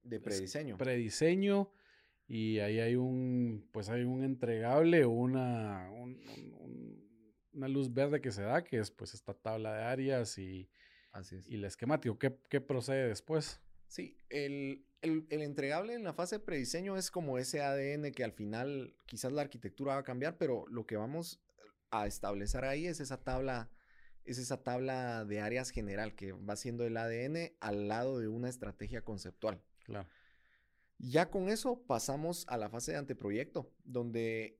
[0.03, 0.77] de prediseño.
[0.77, 1.71] Prediseño
[2.29, 5.89] y ahí hay un, pues hay un entregable, una,
[7.51, 10.69] una luz verde que se da, que es pues esta tabla de áreas y
[11.11, 11.47] Así es.
[11.47, 13.59] Y el esquemático, ¿qué, procede después?
[13.87, 18.95] Sí, el, entregable en la fase de prediseño es como ese ADN que al final
[19.05, 21.41] quizás la arquitectura va a cambiar, pero lo que vamos
[21.91, 23.71] a establecer ahí es esa tabla,
[24.25, 28.49] es esa tabla de áreas general que va siendo el ADN al lado de una
[28.49, 29.61] estrategia conceptual.
[29.85, 30.07] Claro.
[30.99, 34.59] Ya con eso pasamos a la fase de anteproyecto, donde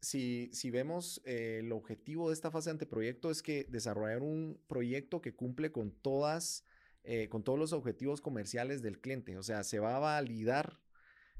[0.00, 5.34] si, vemos eh, el objetivo de esta fase anteproyecto es que desarrollar un proyecto que
[5.34, 6.64] cumple con todas,
[7.04, 9.36] eh, con todos los objetivos comerciales del cliente.
[9.36, 10.80] O sea, se va a validar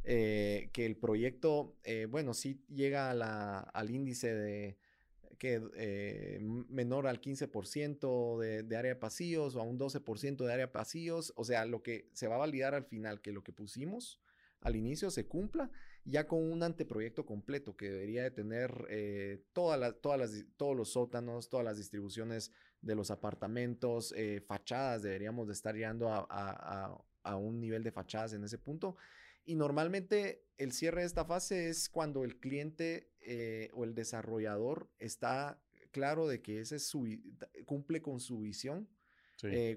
[0.04, 1.76] eh, que el proyecto,
[2.08, 4.78] bueno, sí llega al índice de
[5.38, 6.38] que
[6.68, 10.72] menor al 15% de, de, área de pasillos o a un 12% de área de
[10.72, 11.32] pasillos.
[11.34, 14.20] O sea, lo que se va a validar al final, que lo que pusimos
[14.60, 15.70] al inicio se cumpla
[16.04, 20.92] ya con un anteproyecto completo que debería de tener eh, todas todas las, todos los
[20.92, 27.60] sótanos, todas las distribuciones de los apartamentos, eh, fachadas, deberíamos de estar llegando a, un
[27.60, 28.96] nivel de fachadas en ese punto.
[29.44, 34.90] Y normalmente el cierre de esta fase es cuando el cliente eh, o el desarrollador
[34.98, 37.06] está claro de que ese su,
[37.66, 38.88] cumple con su visión,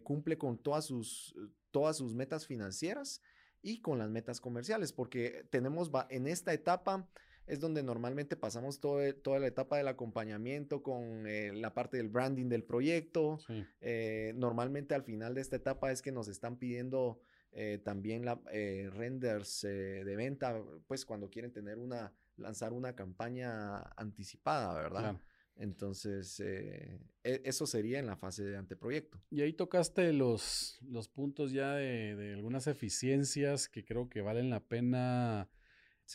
[0.03, 1.35] cumple con todas sus,
[1.71, 3.21] todas sus metas financieras
[3.63, 7.07] y con las metas comerciales, porque tenemos en esta etapa
[7.47, 12.09] es donde normalmente pasamos e, toda la etapa del acompañamiento con eh, la parte del
[12.09, 13.39] branding del proyecto.
[13.81, 17.19] Eh, normalmente al final de esta etapa es que nos están pidiendo
[17.51, 24.73] eh, también la, renders de venta, pues cuando quieren tener una, lanzar una campaña anticipada,
[24.73, 25.17] ¿verdad?
[25.55, 29.21] Entonces, eh, e, eso sería en la fase de anteproyecto.
[29.29, 34.61] Y ahí tocaste los, los puntos ya de, algunas eficiencias que creo que valen la
[34.61, 35.49] pena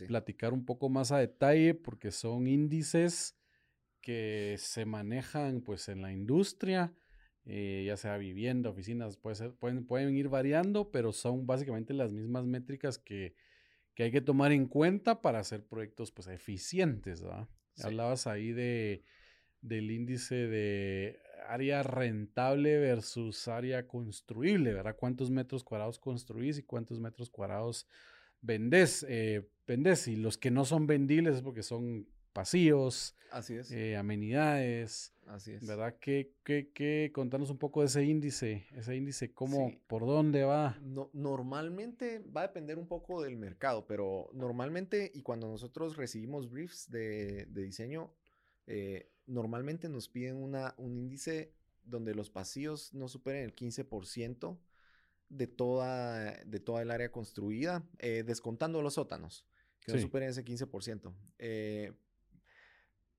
[0.07, 3.37] platicar un poco más a detalle porque son índices
[4.01, 6.95] que se manejan pues en la industria,
[7.45, 12.13] eh, ya sea vivienda, oficinas, puede ser, pueden, pueden ir variando, pero son básicamente las
[12.13, 13.35] mismas métricas que,
[13.95, 17.25] que hay que tomar en cuenta para hacer proyectos pues eficientes.
[17.83, 19.03] Hablabas ahí de
[19.61, 24.97] del índice de área rentable versus área construible, ¿verdad?
[24.97, 27.87] ¿Cuántos metros cuadrados construís y cuántos metros cuadrados
[28.41, 29.05] vendés?
[29.09, 33.71] Eh, vendés y los que no son vendibles es porque son pasillos, Así es.
[33.71, 35.13] Eh, amenidades.
[35.27, 35.67] Así es.
[35.67, 35.97] ¿Verdad?
[36.01, 37.11] ¿Qué, qué, qué?
[37.13, 40.79] Contanos un poco de ese índice, ese índice, cómo, por dónde va.
[40.81, 46.49] No, normalmente va a depender un poco del mercado, pero normalmente y cuando nosotros recibimos
[46.51, 48.15] briefs de, de diseño,
[48.67, 51.53] eh, normalmente nos piden una, un índice
[51.85, 54.59] donde los pasillos no superen el 15%
[55.29, 59.47] de toda, de toda el área construida, eh, descontando los sótanos,
[59.81, 61.15] que no superen ese 15%.
[61.39, 61.93] Eh,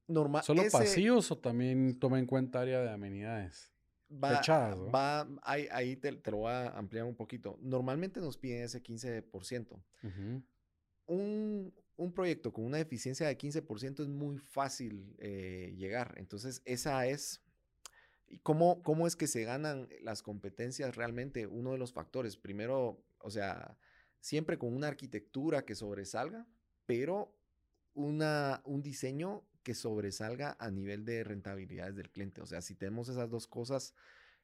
[0.08, 3.72] normal, ¿Solo pasillos o también toma en cuenta área de amenidades?
[4.12, 4.42] Va,
[4.74, 7.60] va ahí, te, lo voy a ampliar un poquito.
[7.62, 9.84] Normalmente nos piden ese 15%.
[11.06, 16.16] un, un proyecto con una eficiencia de 15% es muy fácil eh, llegar.
[16.18, 17.42] Entonces, esa es...
[18.42, 21.46] ¿Cómo, ¿Cómo es que se ganan las competencias realmente?
[21.46, 22.38] Uno de los factores.
[22.38, 23.78] Primero, o sea,
[24.22, 26.48] siempre con una arquitectura que sobresalga,
[26.86, 27.36] pero
[27.96, 32.40] una, un diseño que sobresalga a nivel de rentabilidades del cliente.
[32.40, 33.94] O sea, si tenemos esas dos cosas,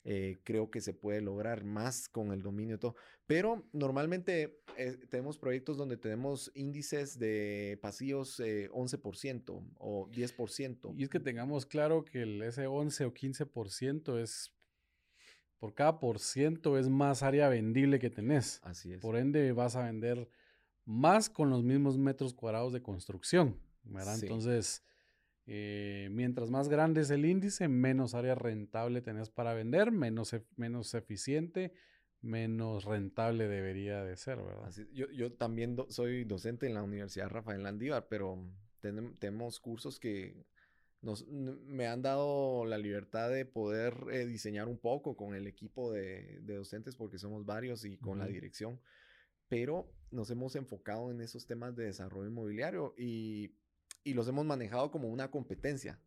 [0.07, 2.95] eh, creo que se puede lograr más con el dominio y todo.
[3.25, 10.93] Pero normalmente eh, tenemos proyectos donde tenemos índices de pasillos 11% eh, o 10%.
[10.95, 14.53] Y es que tengamos claro que el, ese 11 o 15% es,
[15.57, 18.61] por cada por ciento es más área vendible que tenés.
[18.61, 19.01] Así es.
[19.01, 20.29] Por ende vas a vender
[20.85, 24.19] más con los mismos metros cuadrados de construcción, ¿verdad?
[24.21, 24.83] Entonces
[25.47, 30.93] eh, mientras más grande es el índice, menos área rentable tenés para vender, menos, menos
[30.93, 31.73] eficiente,
[32.21, 34.71] menos rentable debería de ser, ¿verdad?
[34.91, 38.43] yo, yo, también soy docente en la Universidad Rafael Landívar, pero
[39.19, 40.45] tenemos cursos que
[41.01, 45.91] nos, me han dado la libertad de poder eh, diseñar un poco con el equipo
[45.91, 48.79] de, docentes, porque somos varios y con la dirección,
[49.47, 53.51] pero nos hemos enfocado en esos temas de desarrollo inmobiliario y
[54.05, 55.99] y los hemos manejado como una competencia,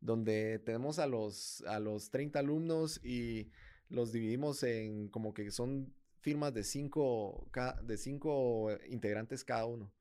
[0.00, 3.50] donde tenemos a los, a los 30 alumnos y
[3.90, 7.50] los dividimos en como que son firmas de cinco,
[7.82, 9.92] de cinco integrantes cada uno.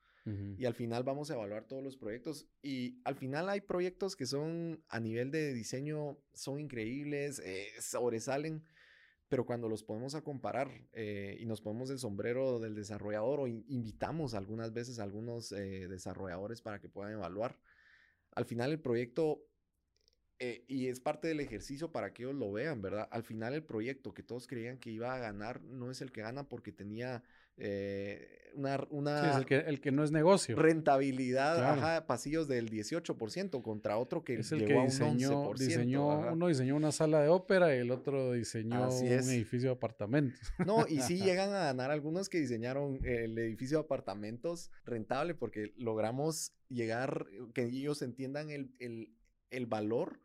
[0.60, 2.48] Y al final vamos a evaluar todos los proyectos.
[2.62, 8.64] Y al final hay proyectos que son a nivel de diseño, son increíbles, eh, sobresalen
[9.30, 13.48] pero cuando los ponemos a comparar eh, y nos ponemos el sombrero del desarrollador o
[13.48, 17.60] invitamos algunas veces a algunos eh, desarrolladores para que puedan evaluar,
[18.32, 19.46] al final el proyecto,
[20.40, 23.08] eh, y es parte del ejercicio para que ellos lo vean, ¿verdad?
[23.12, 26.22] Al final el proyecto que todos creían que iba a ganar no es el que
[26.22, 27.24] gana porque tenía
[27.60, 30.56] eh, una, una el, que, el, que, no es negocio.
[30.56, 36.92] Rentabilidad, pasillos del 18% contra otro que es el que diseñó, diseñó uno diseñó una
[36.92, 40.40] sala de ópera y el otro diseñó un edificio de apartamentos.
[40.66, 45.74] No, y sí llegan a ganar algunos que diseñaron el edificio de apartamentos rentable porque
[45.78, 49.16] logramos llegar, que ellos entiendan el, el,
[49.52, 50.20] el valor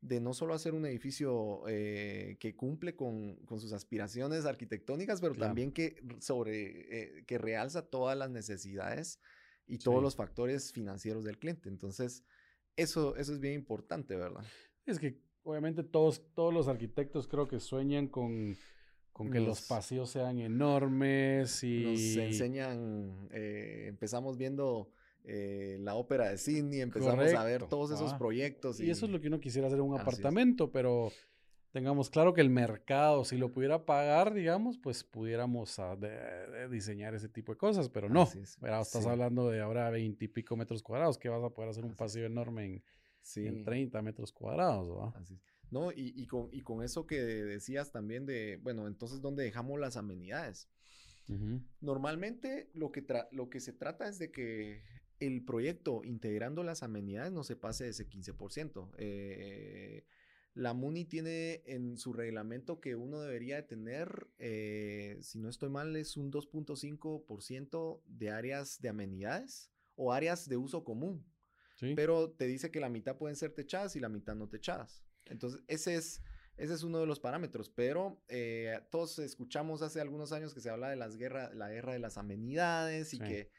[0.00, 5.72] de no solo hacer un edificio eh, que cumple con, sus aspiraciones arquitectónicas, pero también
[5.72, 9.20] que, sobre, eh, que realza todas las necesidades
[9.66, 11.68] y todos los factores financieros del cliente.
[11.68, 12.24] Entonces,
[12.76, 14.44] eso, eso es bien importante, ¿verdad?
[14.86, 18.56] Es que obviamente todos, todos los arquitectos creo que sueñan con,
[19.12, 21.82] con que los pasillos sean enormes y...
[21.82, 24.92] Nos enseñan, eh, empezamos viendo
[25.30, 28.18] eh, la ópera de Sydney, empezamos a ver todos esos ah.
[28.18, 28.80] proyectos.
[28.80, 28.90] Y...
[28.90, 30.06] eso es lo que uno quisiera hacer en un Así es.
[30.08, 31.12] apartamento, pero
[31.70, 36.68] tengamos claro que el mercado, si lo pudiera pagar, digamos, pues pudiéramos ah, de- de
[36.70, 38.22] diseñar ese tipo de cosas, pero no.
[38.24, 38.80] Es, ¿verdad?
[38.80, 39.08] Estás sí.
[39.10, 41.94] hablando de ahora 20 y pico metros cuadrados, que vas a poder hacer un Así
[41.94, 41.98] es.
[41.98, 42.82] pasillo enorme en,
[43.20, 43.46] Sí.
[43.46, 45.10] en 30 metros cuadrados, ¿va?
[45.20, 45.40] Así es.
[45.70, 49.78] No, y, y con, y con eso que decías también de, bueno, entonces, ¿dónde dejamos
[49.78, 50.70] las amenidades?
[51.80, 54.80] Normalmente lo que, tra- lo que se trata es de que
[55.20, 58.90] el proyecto integrando las amenidades no se pase de ese 15%.
[58.98, 60.04] Eh,
[60.54, 65.68] la MUNI tiene en su reglamento que uno debería de tener, eh, si no estoy
[65.70, 71.24] mal, es un 2.5% de áreas de amenidades o áreas de uso común
[71.76, 71.92] Sí.
[71.94, 75.04] pero te dice que la mitad pueden ser techadas y la mitad no techadas.
[75.26, 76.20] Entonces, ese es,
[76.56, 80.70] ese es uno de los parámetros, pero eh, todos escuchamos hace algunos años que se
[80.70, 83.22] habla de las guerra, la guerra de las amenidades y Sí.
[83.22, 83.50] que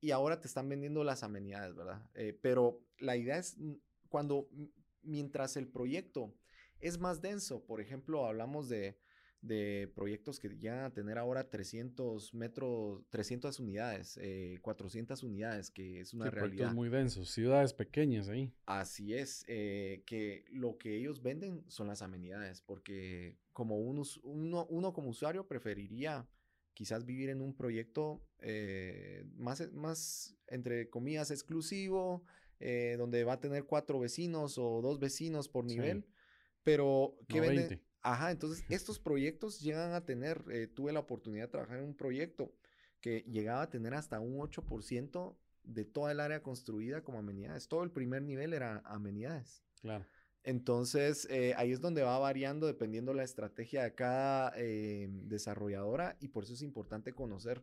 [0.00, 2.02] y ahora te están vendiendo las amenidades, ¿verdad?
[2.14, 3.74] Eh, pero la idea es mm,
[4.08, 4.68] cuando m-
[5.02, 6.34] mientras el proyecto
[6.80, 8.98] es más denso, por ejemplo, hablamos de,
[9.40, 16.00] de proyectos que llegan a tener ahora 300 metros, 300 unidades, eh, 400 unidades, que
[16.00, 16.74] es una Sí, proyectos realidad.
[16.74, 18.52] muy densos, ciudades pequeñas ahí.
[18.66, 24.02] Así es, eh, que lo que ellos venden son las amenidades, porque como uno,
[24.68, 26.28] uno como usuario preferiría
[26.74, 32.24] quizás vivir en un proyecto eh, más, e- más, entre comillas, exclusivo,
[32.60, 35.74] eh, donde va a tener cuatro vecinos o dos vecinos por Sí.
[35.76, 36.06] nivel,
[36.62, 37.68] pero que No venden...
[37.68, 37.84] 20.
[38.00, 41.96] Ajá, entonces estos proyectos llegan a tener, eh, tuve la oportunidad de trabajar en un
[41.96, 42.54] proyecto
[43.00, 47.68] que llegaba a tener hasta un 8% de toda el área construida como amenidades.
[47.68, 49.62] Todo el primer nivel era amenidades.
[49.80, 50.06] Claro.
[50.44, 56.28] Entonces, eh, ahí es donde va variando dependiendo la estrategia de cada eh, desarrolladora y
[56.28, 57.62] por eso es importante conocer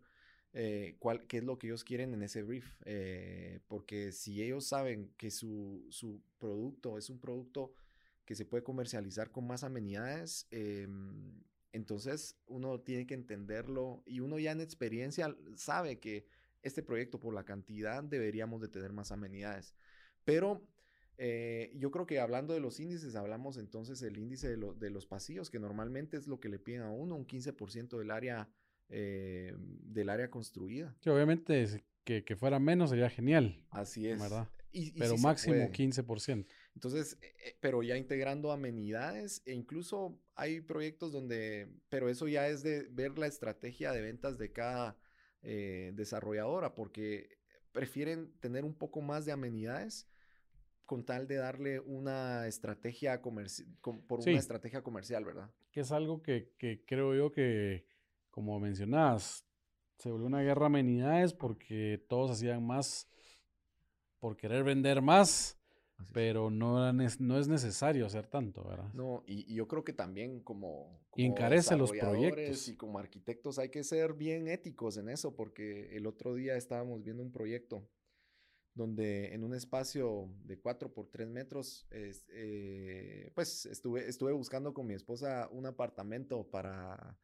[0.56, 2.68] eh, cuál, qué es lo que ellos quieren en ese brief.
[2.86, 7.74] eh, porque si ellos saben que su, su producto es un producto
[8.26, 11.44] que se puede comercializar con más amenidades, em,
[11.74, 16.26] entonces uno tiene que entenderlo y uno ya en experiencia sabe que
[16.64, 19.76] este proyecto por la cantidad deberíamos de tener más amenidades.
[20.24, 20.68] Pero
[21.18, 24.90] eh, yo creo que hablando de los índices, hablamos entonces del índice de, lo- de
[24.90, 28.50] los pasillos, que normalmente es lo que le piden a uno, un 15% del área,
[28.90, 30.96] eh, del área construida.
[31.02, 34.20] Sí, obviamente que, que fuera menos sería genial, Así es.
[34.20, 34.48] ¿verdad?
[34.72, 35.72] Y- y Pero sí máximo puede.
[35.72, 36.46] 15%.
[36.76, 42.48] Entonces, eh, eh, pero ya integrando amenidades e incluso hay proyectos donde, pero eso ya
[42.50, 44.98] es de ver la estrategia de ventas de cada
[45.42, 47.38] eh, desarrolladora, porque
[47.72, 50.08] prefieren tener un poco más de amenidades
[50.86, 53.68] con tal de darle una estrategia comercial,
[54.08, 54.32] por Sí.
[54.32, 55.50] una estrategia comercial, ¿verdad?
[55.72, 57.86] que es algo que, que creo yo que,
[58.36, 59.46] como mencionabas,
[59.98, 63.08] se volvió una guerra a amenidades porque todos hacían más
[64.20, 65.58] por querer vender más,
[66.12, 68.94] pero no, no es necesario hacer tanto, ¿verdad?
[68.94, 72.68] No, y, y yo creo que también como, Y encarece los proyectos.
[72.68, 77.04] Y como arquitectos hay que ser bien éticos en eso, porque el otro día estábamos
[77.04, 77.88] viendo un proyecto
[78.74, 84.74] donde en un espacio de 4 por 3 metros, es, eh, pues estuve, estuve buscando
[84.74, 87.18] con mi esposa un apartamento para,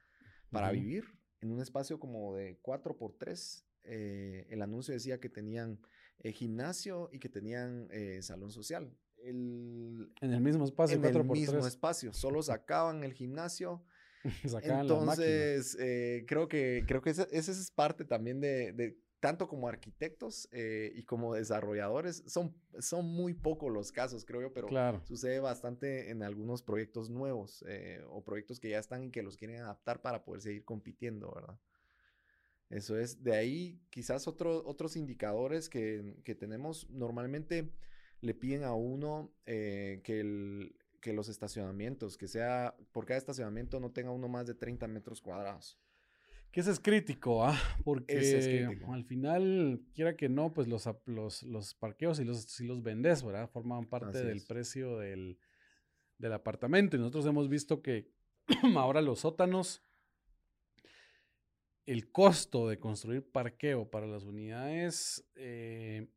[0.51, 1.05] para vivir
[1.41, 3.65] en un espacio como de 4 por 3.
[3.83, 5.79] eh, el anuncio decía que tenían
[6.19, 8.95] eh, gimnasio y que tenían eh, salón social.
[9.17, 12.13] El, En el mismo espacio, en el 4x3, mismo espacio.
[12.13, 13.83] Solo sacaban el gimnasio.
[14.47, 14.81] sacaban.
[14.81, 15.75] Entonces,
[16.27, 20.91] creo que, creo que esa, esa es parte también de, de- tanto como arquitectos eh,
[20.95, 24.99] y como desarrolladores, son, son muy pocos los casos, creo yo, pero Claro.
[25.05, 29.37] sucede bastante en algunos proyectos nuevos eh, o proyectos que ya están y que los
[29.37, 31.57] quieren adaptar para poder seguir compitiendo, ¿verdad?
[32.69, 37.69] Eso es, de ahí quizás otro- otros indicadores que, que tenemos, normalmente
[38.21, 43.79] le piden a uno eh, que, el- que los estacionamientos, que sea, por cada estacionamiento
[43.79, 45.77] no tenga uno más de 30 metros cuadrados.
[46.51, 47.57] Que ese es crítico, ¿ah?
[47.85, 48.93] Porque Ese es crítico.
[48.93, 53.23] al final, quiera que no, pues los, los, los parqueos si los, si los vendes,
[53.23, 53.49] ¿verdad?
[53.49, 54.45] Forman parte Así del es.
[54.45, 55.39] precio del,
[56.17, 56.97] del apartamento.
[56.97, 58.11] Y nosotros hemos visto que
[58.75, 59.81] ahora los sótanos,
[61.85, 66.07] el costo de construir parqueo para las unidades eh,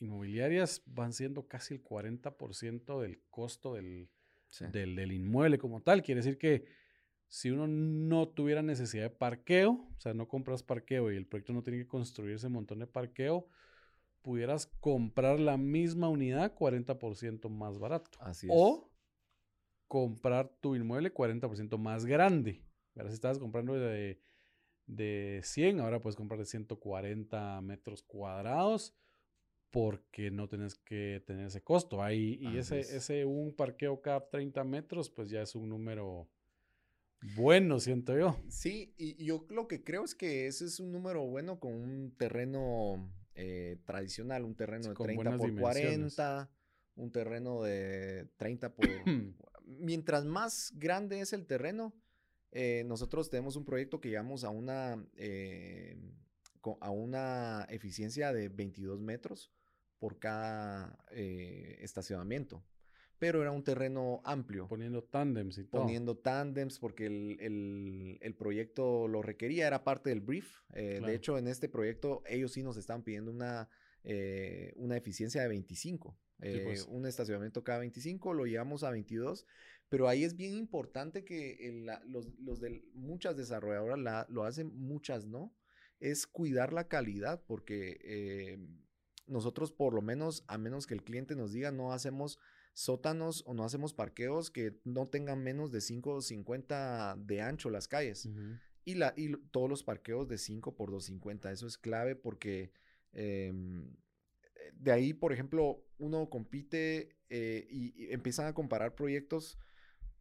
[0.00, 4.08] inmobiliarias van siendo casi el 40% del costo del,
[4.70, 6.02] del, del inmueble como tal.
[6.02, 6.66] Quiere decir que
[7.28, 11.52] si uno no tuviera necesidad de parqueo, o sea, no compras parqueo y el proyecto
[11.52, 13.48] no tiene que construir ese montón de parqueo,
[14.22, 18.18] pudieras comprar la misma unidad 40% más barato.
[18.20, 18.52] Así es.
[18.54, 18.90] O
[19.86, 22.64] comprar tu inmueble 40% más grande.
[22.94, 23.10] ¿verdad?
[23.10, 24.20] Si estabas comprando de,
[24.86, 28.94] de 100, ahora puedes comprar de 140 metros cuadrados
[29.70, 32.02] porque no tenés que tener ese costo.
[32.02, 32.92] Ahí, y Así ese, es.
[32.92, 36.28] ese un parqueo cada 30 metros, pues ya es un número
[37.36, 38.36] bueno, siento yo.
[38.48, 42.14] Sí, y yo lo que creo es que ese es un número bueno con un
[42.16, 46.14] terreno eh, tradicional, un terreno Sí, de con 30 buenas por dimensiones.
[46.14, 46.50] 40,
[46.96, 48.86] un terreno de 30 por...
[49.64, 51.94] Mientras más grande es el terreno,
[52.52, 56.00] eh, nosotros tenemos un proyecto que llegamos a una, eh,
[56.80, 59.52] a una eficiencia de 22 metros
[59.98, 62.64] por cada estacionamiento.
[63.18, 65.82] Pero era un terreno amplio Poniendo tándems y todo.
[65.82, 70.60] poniendo tándems porque el, el- el proyecto lo requería, era parte del brief.
[70.74, 71.06] Eh, Claro.
[71.08, 73.68] De hecho, en este proyecto ellos sí nos estaban pidiendo una,
[74.04, 76.16] eh, una eficiencia de 25.
[76.40, 76.86] eh, pues.
[76.88, 79.44] Un estacionamiento cada 25, lo llevamos a 22.
[79.88, 84.44] Pero ahí es bien importante que el- la- los, los de muchas desarrolladoras la- lo
[84.44, 85.52] hacen, muchas no.
[85.98, 88.58] Es cuidar la calidad porque eh,
[89.26, 92.38] nosotros por lo menos, a menos que el cliente nos diga, no hacemos
[92.78, 98.28] sótanos o no hacemos parqueos que no tengan menos de 550 de ancho las calles.
[98.84, 101.50] Y, la, y todos los parqueos de 5 por 250.
[101.50, 102.70] Eso es clave porque
[103.12, 103.96] em,
[104.74, 109.58] de ahí, por ejemplo, uno compite eh, y, y empiezan a comparar proyectos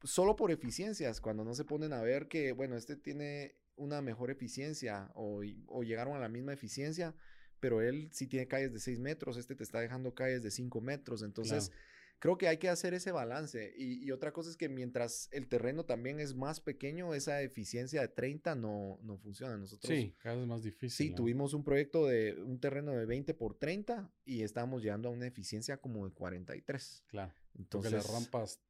[0.03, 4.31] solo por eficiencias, cuando no se ponen a ver que, bueno, este tiene una mejor
[4.31, 7.13] eficiencia o, o llegaron a la misma eficiencia,
[7.59, 10.81] pero él sí tiene calles de 6 metros, este te está dejando calles de 5
[10.81, 11.21] metros.
[11.21, 11.96] Entonces, Claro.
[12.19, 13.73] Creo que hay que hacer ese balance.
[13.77, 18.01] Y, y otra cosa es que mientras el terreno también es más pequeño, esa eficiencia
[18.01, 19.57] de 30 no, no funciona.
[19.57, 21.07] Nosotros Sí, cada vez es más difícil.
[21.07, 21.17] Sí, ¿no?
[21.17, 25.27] tuvimos un proyecto de un terreno de 20 por 30 y estábamos llegando a una
[25.27, 27.03] eficiencia como de 43.
[27.07, 27.33] Claro.
[27.33, 28.61] Porque Entonces, las rampas,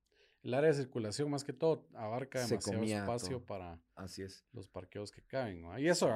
[0.44, 3.46] el área de circulación más que todo abarca demasiado espacio todo.
[3.46, 4.46] para así es.
[4.54, 5.62] los parqueos que caben.
[5.62, 5.78] ¿no?
[5.80, 6.10] Y eso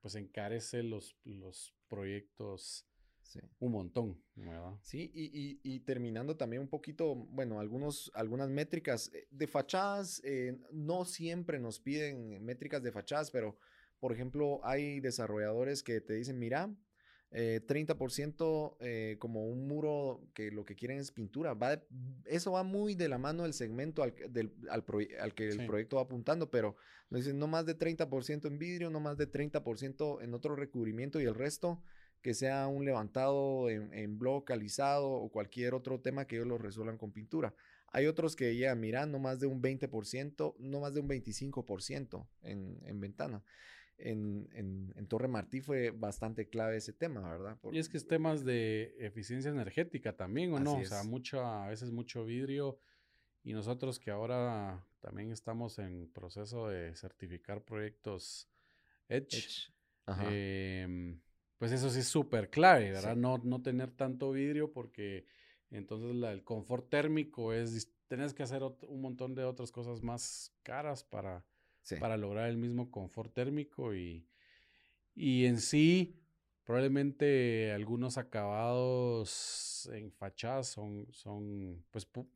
[0.00, 2.86] pues encarece los, los proyectos
[3.30, 3.38] Sí.
[3.60, 4.74] un montón, ¿verdad?
[4.82, 10.20] Sí, y, y- y terminando también un poquito, bueno, algunos, algunas métricas eh, de fachadas,
[10.24, 13.56] eh, no siempre nos piden métricas de fachadas, pero
[14.00, 16.74] por ejemplo, hay desarrolladores que te dicen, mira,
[17.32, 21.54] eh, 30% eh, como un muro que lo que quieren es pintura.
[21.54, 21.82] Va de-
[22.24, 25.52] eso va muy de la mano del segmento al, que- del- al proye- al que
[25.52, 25.58] Sí.
[25.60, 26.74] el proyecto va apuntando, pero
[27.10, 31.20] nos dicen no más de 30% en vidrio, no más de 30% en otro recubrimiento
[31.20, 31.80] y el resto
[32.22, 36.58] que sea un levantado en, en bloque, alisado o cualquier otro tema que ellos lo
[36.58, 37.54] resuelvan con pintura.
[37.92, 42.26] Hay otros que llegan, mira, no más de un 20%, no más de un 25%
[42.42, 43.42] en, en ventana.
[43.98, 47.58] En, en- en Torre Martí fue bastante clave ese tema, ¿verdad?
[47.72, 50.76] Y es que es temas de eficiencia energética también, ¿o no?
[50.76, 52.78] O sea, mucho, a veces mucho vidrio.
[53.42, 58.48] Y nosotros que ahora también estamos en proceso de certificar proyectos
[59.08, 59.72] Edge, Edge.
[60.06, 60.24] Ajá.
[60.30, 61.20] em,
[61.60, 63.14] pues eso sí es súper clave, ¿verdad?
[63.14, 63.20] Sí.
[63.20, 65.26] No, no tener tanto vidrio porque
[65.70, 70.54] entonces la- el confort térmico es, tenés que hacer un montón de otras cosas más
[70.62, 71.44] caras para,
[71.82, 71.96] Sí.
[71.96, 74.26] para lograr el mismo confort térmico y,
[75.14, 76.16] y en sí
[76.64, 82.26] probablemente algunos acabados en fachadas son, son pues pu-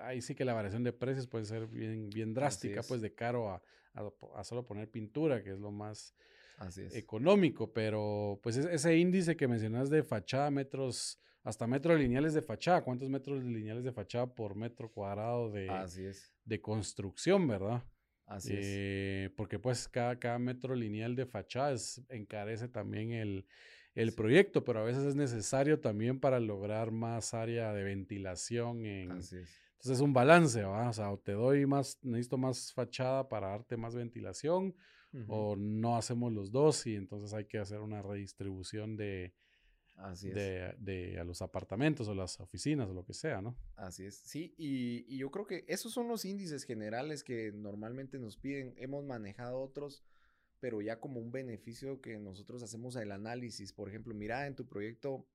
[0.00, 2.86] ahí sí que la variación de precios puede ser bien, bien drástica, es.
[2.86, 3.62] pues de caro a,
[3.94, 6.14] a, a solo poner pintura, que es lo más
[6.60, 6.94] Así es.
[6.94, 12.42] económico, pero pues es- ese índice que mencionas de fachada, metros, hasta metros lineales de
[12.42, 16.32] fachada, ¿cuántos metros lineales de fachada por metro cuadrado de, Así es.
[16.44, 17.82] de construcción, verdad?
[18.26, 18.58] Así es.
[18.68, 23.46] Eh, porque pues cada, cada metro lineal de fachada es- encarece también el,
[23.94, 24.16] el Sí.
[24.16, 28.84] proyecto, pero a veces es necesario también para lograr más área de ventilación.
[28.86, 29.48] En, Así es.
[29.72, 30.90] entonces es un balance, ¿va?
[30.90, 34.74] O sea, o te doy más, necesito más fachada para darte más ventilación,
[35.26, 39.34] O no hacemos los dos y entonces hay que hacer una redistribución de,
[39.96, 43.56] Así de a los apartamentos o las oficinas o lo que sea, ¿no?
[43.76, 48.18] Así es, sí, y, y yo creo que esos son los índices generales que normalmente
[48.18, 48.74] nos piden.
[48.78, 50.04] Hemos manejado otros,
[50.58, 53.72] pero ya como un beneficio que nosotros hacemos el análisis.
[53.72, 55.26] Por ejemplo, mira, en tu proyecto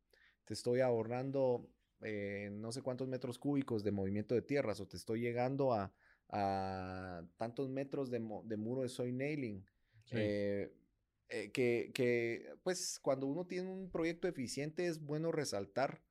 [0.46, 1.70] te estoy ahorrando
[2.02, 5.94] eh, no sé cuántos metros cúbicos de movimiento de tierras o te estoy llegando a,
[6.30, 9.66] a tantos metros de, muro de soy nailing.
[10.06, 10.16] Sí.
[10.18, 10.74] Eh,
[11.30, 16.04] eh, que, que, pues cuando uno tiene un proyecto eficiente es bueno resaltar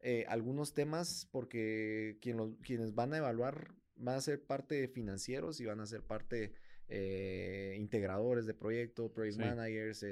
[0.00, 4.88] eh, algunos temas porque quien los- quienes van a evaluar van a ser parte de
[4.88, 6.52] financieros y van a ser parte
[6.88, 9.40] eh, integradores de proyecto, project Sí.
[9.42, 10.02] managers.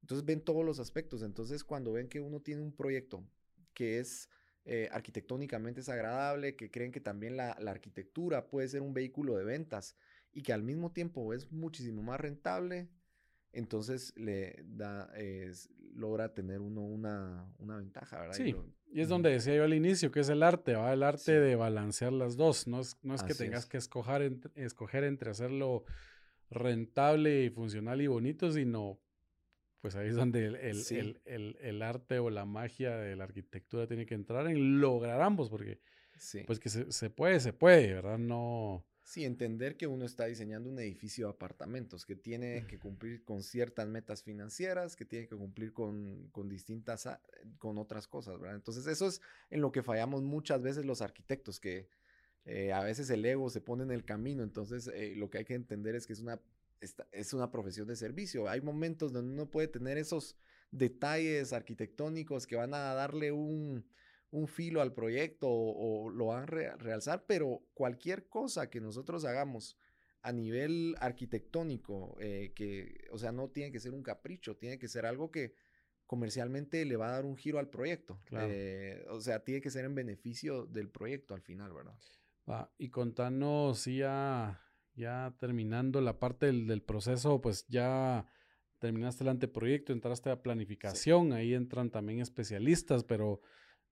[0.00, 1.22] entonces ven todos los aspectos.
[1.22, 3.24] Entonces cuando ven que uno tiene un proyecto
[3.74, 4.28] que es
[4.64, 9.36] eh, arquitectónicamente es agradable, que creen que también la, la arquitectura puede ser un vehículo
[9.36, 9.96] de ventas
[10.32, 12.88] y que al mismo tiempo es muchísimo más rentable,
[13.52, 15.12] entonces le da,
[15.94, 18.34] logra tener uno una, una ventaja, ¿verdad?
[18.34, 20.92] Sí, Y lo- y es donde decía yo al inicio, que es el arte, ¿va?
[20.92, 21.32] El arte Sí.
[21.32, 22.66] de balancear las dos.
[22.66, 23.68] No es, no es que tengas es.
[23.70, 25.84] que escoger entre, escoger entre hacerlo
[26.50, 28.98] rentable y funcional y bonito, sino
[29.82, 30.96] pues ahí es donde el, el- Sí.
[31.26, 35.80] el- arte o la magia de la arquitectura tiene que entrar en lograr ambos, porque
[36.16, 36.44] sí.
[36.46, 38.16] pues que se, se puede, se puede, ¿verdad?
[38.16, 38.86] No...
[39.04, 43.42] Sí, entender que uno está diseñando un edificio de apartamentos, que tiene que cumplir con
[43.42, 47.20] ciertas metas financieras, que tiene que cumplir con, con distintas, a-
[47.58, 48.54] con otras cosas, ¿verdad?
[48.54, 49.20] Entonces eso es
[49.50, 51.88] en lo que fallamos muchas veces los arquitectos, que
[52.44, 55.44] eh, a veces el ego se pone en el camino, entonces eh, lo que hay
[55.44, 56.40] que entender es que es una,
[56.82, 58.48] esta- es una profesión de servicio.
[58.48, 60.36] Hay momentos donde uno puede tener esos
[60.70, 63.86] detalles arquitectónicos que van a darle un,
[64.30, 68.80] un filo al proyecto o, o lo van a re- realzar, pero cualquier cosa que
[68.80, 69.76] nosotros hagamos
[70.22, 74.88] a nivel arquitectónico, eh, que, o sea, no tiene que ser un capricho, tiene que
[74.88, 75.54] ser algo que
[76.06, 78.20] comercialmente le va a dar un giro al proyecto.
[78.26, 78.48] Claro.
[78.50, 81.94] Eh, o sea, tiene que ser en beneficio del proyecto al final, ¿verdad?
[82.48, 84.60] Va, y contanos, ya,
[84.94, 88.26] ya terminando la parte del, del proceso, pues ya
[88.78, 93.40] terminaste el anteproyecto, entraste a planificación, ahí entran también especialistas, pero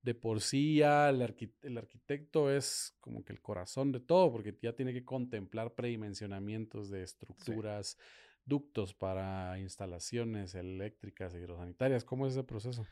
[0.02, 4.32] de por sí ya el, arqui- el arquitecto es como que el corazón de todo,
[4.32, 7.98] porque ya tiene que contemplar predimensionamientos de estructuras,
[8.44, 12.04] ductos para instalaciones eléctricas, hidrosanitarias.
[12.04, 12.84] ¿Cómo es ese proceso?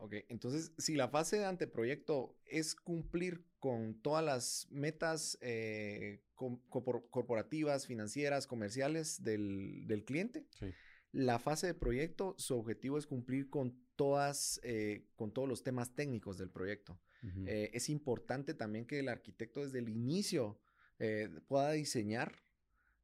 [0.00, 7.08] Ok, entonces si la fase de anteproyecto es cumplir con todas las metas eh, corpor-
[7.10, 10.66] corporativas, financieras, comerciales del, del cliente, Sí.
[11.10, 15.92] la fase de proyecto, su objetivo es cumplir con todas, eh, con todos los temas
[15.96, 17.00] técnicos del proyecto.
[17.24, 17.44] Ujú.
[17.48, 20.60] Eh, es importante también que el arquitecto desde el inicio
[21.00, 22.36] eh, pueda diseñar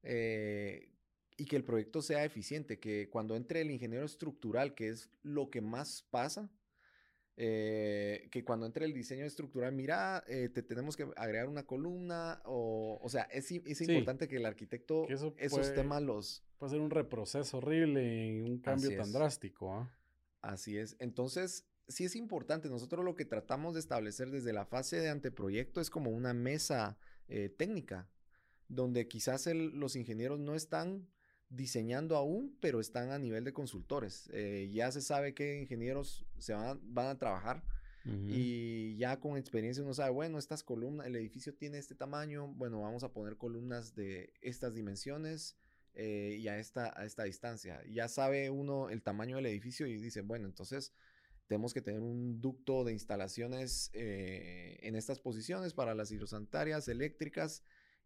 [0.05, 0.92] eh,
[1.36, 5.51] y que el proyecto sea eficiente, que cuando entre el ingeniero estructural, que es lo
[5.51, 6.49] que más pasa,
[7.37, 12.41] eh, que cuando entre el diseño estructural, mira, eh, te tenemos que agregar una columna,
[12.45, 13.85] o, o sea, es, es Sí.
[13.85, 16.45] importante que el arquitecto Que eso esos puede- temas los...
[16.59, 19.12] Puede ser un reproceso horrible un cambio Así tan es.
[19.12, 19.74] drástico.
[19.74, 19.91] ¿ah?
[20.43, 20.97] Así es.
[21.01, 22.68] Entonces, sí es importante.
[22.68, 26.97] Nosotros lo que tratamos de establecer desde la fase de anteproyecto es como una mesa
[27.28, 28.09] eh, técnica,
[28.68, 31.09] donde quizás el- los ingenieros no están
[31.55, 34.28] diseñando aún, pero están a nivel de consultores.
[34.32, 37.62] Eh, ya se sabe qué ingenieros se van, a- van a trabajar
[38.28, 42.82] y ya con experiencia uno sabe, bueno, estas columnas, el edificio tiene este tamaño, bueno,
[42.82, 45.57] vamos a poner columnas de estas dimensiones
[45.94, 47.82] eh, y a esta, a esta distancia.
[47.90, 50.92] Ya sabe uno el tamaño del edificio y dice, bueno, entonces
[51.46, 57.62] tenemos que tener un ducto de instalaciones eh, en estas posiciones para las hidrosanitarias eléctricas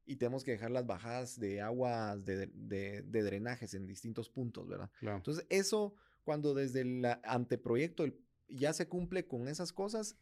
[0.09, 4.67] y tenemos que dejar las bajadas de aguas de, de- de drenajes en distintos puntos,
[4.69, 4.91] ¿verdad?
[5.01, 5.19] Claro.
[5.19, 5.95] Entonces, eso,
[6.25, 8.05] cuando desde el anteproyecto
[8.49, 10.17] ya se cumple con esas cosas,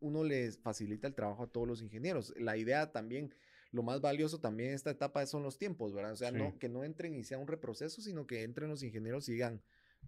[0.00, 2.34] uno les facilita el trabajo a todos los ingenieros.
[2.36, 3.34] La idea también,
[3.72, 6.12] lo más valioso también en esta etapa son los tiempos, ¿verdad?
[6.12, 6.36] O sea, Sí.
[6.36, 9.62] no, que no entren y sea un reproceso, sino que entren los ingenieros y digan,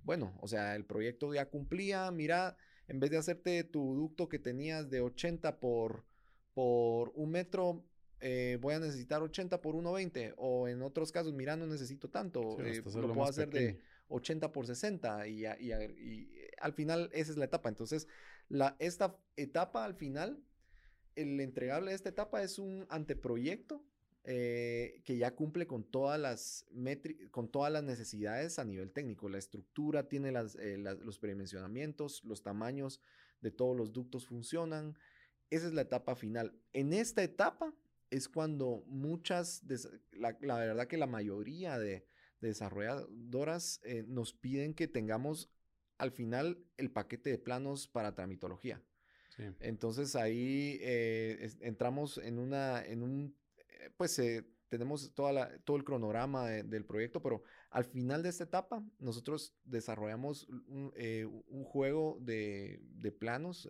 [0.05, 2.57] bueno, o sea, el proyecto ya cumplía, mira,
[2.89, 6.05] en vez de hacerte tu ducto que tenías de 80 por,
[6.55, 7.85] por un metro,
[8.21, 12.57] eh, voy a necesitar 80 por 1.20, o en otros casos, mira, no necesito tanto,
[12.57, 13.85] Sí, eh, lo puedo hacer de pequeño.
[14.09, 17.69] 80 por 60 y, y y, eh, al final esa es la etapa.
[17.69, 18.09] Entonces,
[18.49, 20.43] la, esta etapa al final,
[21.17, 23.85] el entregable de esta etapa es un anteproyecto
[24.25, 26.67] eh, que ya cumple con todas las
[27.31, 29.29] con todas las necesidades a nivel técnico.
[29.31, 33.01] La estructura tiene las, eh, las- los predimensionamientos, los tamaños
[33.41, 34.99] de todos los ductos funcionan.
[35.49, 36.53] Esa es la etapa final.
[36.75, 37.73] En esta etapa
[38.11, 39.63] es cuando muchas,
[40.13, 42.07] la, la verdad que la mayoría de,
[42.41, 45.51] de desarrolladoras eh, nos piden que tengamos
[45.99, 48.83] al final el paquete de planos para tramitología.
[49.37, 49.45] Sí.
[49.61, 54.21] Entonces ahí eh, es- entramos en una, en un, eh, pues
[54.69, 58.85] tenemos toda la- todo el cronograma de- del proyecto, pero al final de esta etapa
[58.99, 60.93] nosotros desarrollamos un,
[61.49, 63.69] un juego de, de planos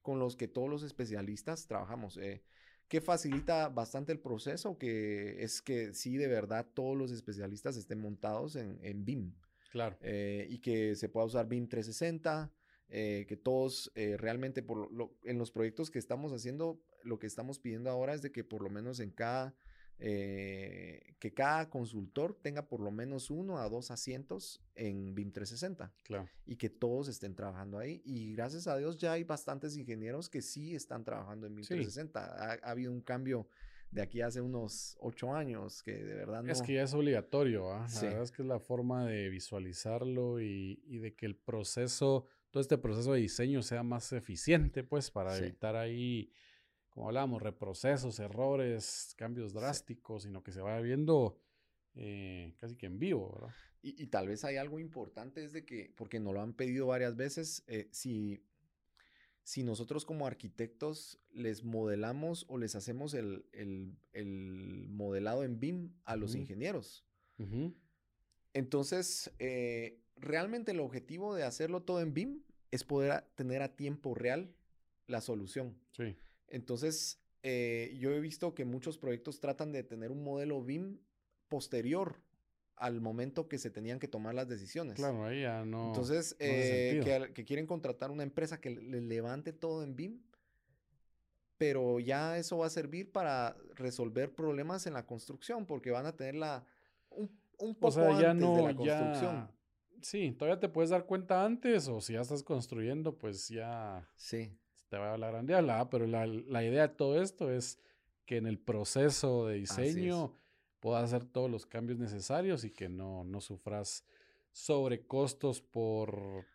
[0.00, 2.16] con los que todos los especialistas trabajamos.
[2.18, 2.42] eh,
[2.88, 8.00] que facilita bastante el proceso, que es que sí, de verdad, todos los especialistas estén
[8.00, 9.34] montados en, en BIM
[9.70, 9.96] Claro.
[10.00, 12.50] eh, y que se pueda usar BIM 360,
[12.88, 17.18] eh, que todos eh, realmente por lo- lo- en los proyectos que estamos haciendo, lo
[17.18, 19.54] que estamos pidiendo ahora es de que por lo menos en cada,
[20.00, 25.92] eh, que cada consultor tenga por lo menos uno a dos asientos en BIM 360
[26.04, 26.28] Claro.
[26.46, 28.00] y que todos estén trabajando ahí.
[28.04, 31.74] Y gracias a Dios ya hay bastantes ingenieros que sí están trabajando en BIM Sí.
[31.74, 32.20] 360.
[32.24, 33.48] Ha, ha habido un cambio
[33.90, 36.52] de aquí hace unos ocho años, que de verdad no.
[36.52, 37.86] Es que ya es obligatorio, ¿ah?
[37.94, 42.26] La verdad es que es la forma de visualizarlo y, y, de que el proceso,
[42.50, 46.30] todo este proceso de diseño sea más eficiente, pues, para evitar ahí,
[46.98, 51.38] como hablábamos, reprocesos, errores, cambios drásticos, sino que se vaya viendo
[51.94, 53.54] eh, casi que en vivo, ¿verdad?
[53.82, 56.88] Y, y, tal vez hay algo importante, es de que, porque nos lo han pedido
[56.88, 58.42] varias veces, eh, si
[59.44, 63.46] si nosotros como arquitectos les modelamos o les hacemos el,
[64.90, 67.06] modelado en BIM a los ingenieros.
[68.54, 72.42] Entonces, eh, realmente el objetivo de hacerlo todo en BIM
[72.72, 74.52] es poder tener a tiempo real
[75.06, 75.78] la solución.
[75.92, 76.16] Sí.
[76.48, 80.98] Entonces, eh, yo he visto que muchos proyectos tratan de tener un modelo BIM
[81.48, 82.16] posterior
[82.76, 84.94] al momento que se tenían que tomar las decisiones.
[84.96, 85.88] Claro, ahí ya no.
[85.88, 90.20] Entonces, eh, que, quieren contratar una empresa que le levante todo en BIM,
[91.56, 96.16] pero ya eso va a servir para resolver problemas en la construcción, porque van a
[96.16, 96.64] tener la,
[97.10, 99.50] un, un poco antes de la construcción.
[100.00, 104.08] sí, todavía te puedes dar cuenta antes, o si ya estás construyendo, pues ya.
[104.14, 104.56] Sí.
[104.88, 107.78] Te va a la grande hablar, pero la, la idea de todo esto es
[108.24, 110.34] que en el proceso de diseño
[110.80, 114.04] puedas hacer todos los cambios necesarios y que no, no sufras
[114.52, 116.46] sobrecostos por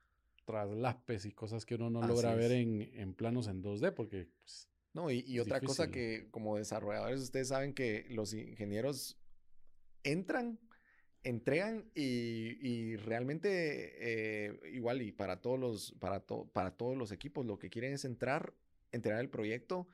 [0.46, 4.28] traslapes y cosas que uno no logra ver en, en, planos en 2D, porque...
[4.44, 9.18] Pues, no, y, y otra cosa que como desarrolladores ustedes saben que los ingenieros
[10.04, 10.60] entran,
[11.24, 13.50] entregan y, y realmente
[14.00, 18.06] eh, igual y para todos los para, para todos los equipos lo que quieren es
[18.06, 18.54] entrar,
[18.92, 19.88] entregar el proyecto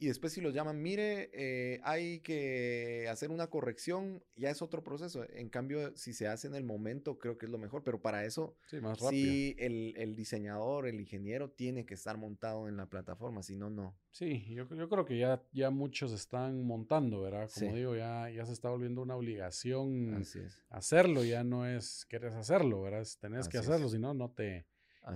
[0.00, 4.84] y después si los llaman, mire, eh, hay que hacer una corrección, ya es otro
[4.84, 5.26] proceso.
[5.30, 8.24] En cambio, si se hace en el momento, creo que es lo mejor, pero para
[8.24, 12.86] eso sí, más sí el, el, diseñador, el ingeniero tiene que estar montado en la
[12.86, 13.96] plataforma, si no, no.
[14.12, 17.50] Sí, yo, yo creo que ya, ya muchos están montando, ¿verdad?
[17.52, 20.24] Como digo, ya, ya se está volviendo una obligación
[20.70, 23.06] hacerlo, ya no es quieres hacerlo, ¿verdad?
[23.20, 24.66] Tenés que hacerlo, si no, no te,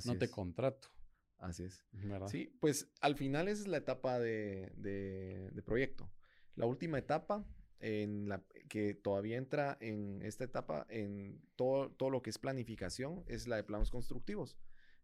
[0.04, 0.88] no te contrato.
[1.42, 1.82] Así es.
[2.28, 6.08] Sí, pues al final esa es la etapa de, proyecto.
[6.54, 7.44] La última etapa
[7.80, 13.24] en la que todavía entra en esta etapa en todo, todo lo que es planificación
[13.26, 14.56] es la de planos constructivos.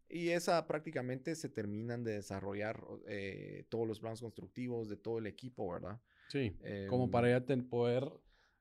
[0.07, 5.27] Y esa prácticamente se terminan de desarrollar eh, todos los planos constructivos de todo el
[5.27, 6.01] equipo, ¿verdad?
[6.29, 6.55] Sí,
[6.87, 8.09] como em, para ya poder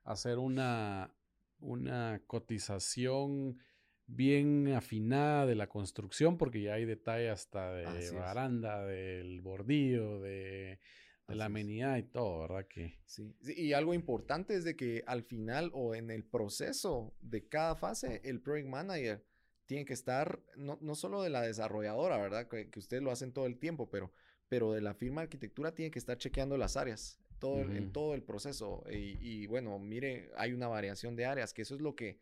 [0.02, 1.14] hacer una,
[1.60, 3.60] una cotización
[4.08, 10.80] bien afinada de la construcción, porque ya hay detalle hasta de baranda, del bordillo, de,
[11.28, 12.66] la amenidad y todo, ¿verdad?
[12.66, 12.98] Que...
[13.04, 13.36] Sí.
[13.42, 18.22] y algo importante es de que al final o en el proceso de cada fase,
[18.24, 19.24] el project manager
[19.66, 22.48] tiene que estar, no, no solo de la desarrolladora, ¿verdad?
[22.48, 24.10] Que, que, ustedes lo hacen todo el tiempo, pero,
[24.48, 27.20] pero de la firma de arquitectura tiene que estar chequeando las áreas.
[27.38, 28.82] Todo, en todo el proceso.
[28.90, 32.18] Y, y, bueno, mire, hay una variación de áreas, que eso es lo que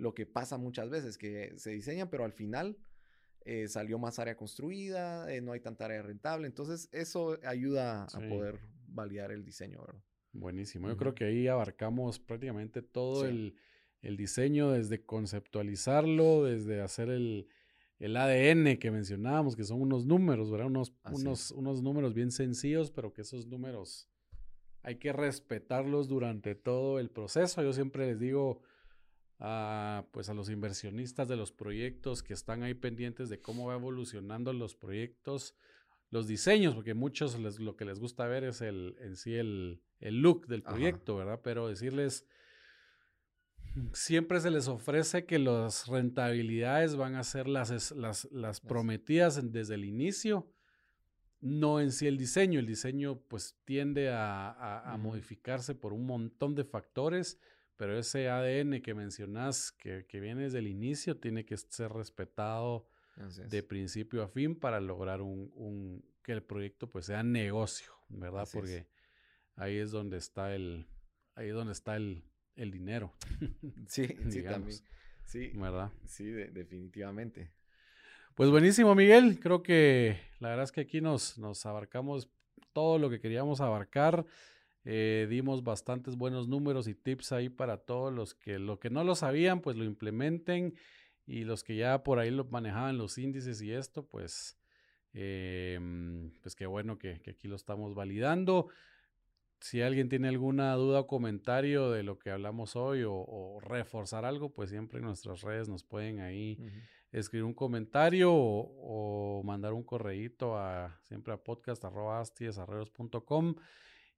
[0.00, 2.78] lo que pasa muchas veces, que se diseñan, pero al final
[3.44, 8.28] eh, salió más área construida, eh, no hay tanta área rentable, entonces eso ayuda a
[8.28, 10.02] poder validar el diseño, ¿verdad?
[10.32, 13.54] Buenísimo, yo creo que ahí abarcamos prácticamente todo el,
[14.02, 17.46] diseño, desde conceptualizarlo, desde hacer el,
[18.00, 20.68] ADN que mencionábamos, que son unos números, ¿verdad?
[20.68, 24.08] Unos, unos, unos números bien sencillos, pero que esos números
[24.82, 27.62] hay que respetarlos durante todo el proceso.
[27.62, 28.62] Yo siempre les digo,
[29.40, 33.74] a, pues a los inversionistas de los proyectos que están ahí pendientes de cómo va
[33.74, 35.56] evolucionando los proyectos,
[36.10, 40.20] los diseños, porque muchos lo que les gusta ver es el, en sí el, el
[40.20, 41.40] look del proyecto, ¿verdad?
[41.42, 42.26] Pero decirles,
[43.94, 49.74] siempre se les ofrece que las rentabilidades van a ser las, las, las prometidas desde
[49.74, 50.52] el inicio,
[51.40, 52.60] no en sí el diseño.
[52.60, 57.40] El diseño pues tiende a, a modificarse por un montón de factores
[57.80, 62.86] pero ese ADN que mencionas, que, que viene desde el inicio, tiene que ser respetado
[63.48, 68.46] de principio a fin para lograr un, un, que el proyecto pues sea negocio, ¿verdad?
[68.52, 68.86] Porque
[69.56, 70.88] ahí es donde está el,
[71.34, 72.22] ahí es donde está el,
[72.54, 73.14] el dinero.
[73.88, 74.78] Sí, sí, también.
[75.24, 75.90] Sí, ¿verdad?
[76.04, 77.50] Sí, definitivamente.
[78.34, 79.40] Pues buenísimo, Miguel.
[79.40, 82.28] Creo que la verdad es que aquí nos, nos abarcamos
[82.74, 84.26] todo lo que queríamos abarcar.
[84.84, 89.04] Eh, dimos bastantes buenos números y tips ahí para todos los que lo que no
[89.04, 90.74] lo sabían, pues lo implementen
[91.26, 94.58] y los que ya por ahí lo manejaban los índices y esto, pues,
[95.12, 98.68] em, pues qué bueno que, aquí lo estamos validando.
[99.60, 104.54] Si alguien tiene alguna duda o comentario de lo que hablamos hoy o, reforzar algo,
[104.54, 106.58] pues siempre en nuestras redes nos pueden ahí
[107.12, 111.94] escribir un comentario o, mandar un correíto a siempre a podcast.com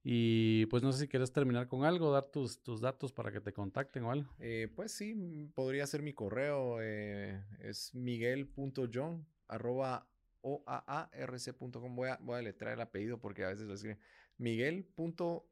[0.04, 3.40] Y pues no sé si quieres terminar con algo, dar tus, tus datos para que
[3.40, 4.34] te contacten o algo.
[4.40, 6.78] Eh, pues sí, mm, podría ser mi correo.
[6.80, 10.08] eh, es miguel.john arroba
[10.42, 11.94] oaarc.com.
[11.94, 14.00] Voy a, voy a letrar el apellido porque a veces lo escriben.
[14.38, 15.42] Miguel.yon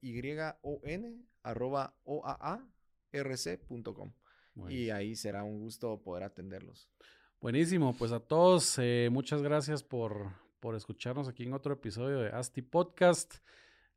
[1.43, 2.63] arroba oaarc.com.
[4.55, 4.77] Bueno.
[4.77, 6.89] Y ahí será un gusto poder atenderlos.
[7.41, 12.29] Buenísimo, pues a todos, eh, muchas gracias por, por escucharnos aquí en otro episodio de
[12.29, 13.37] Asti Podcast.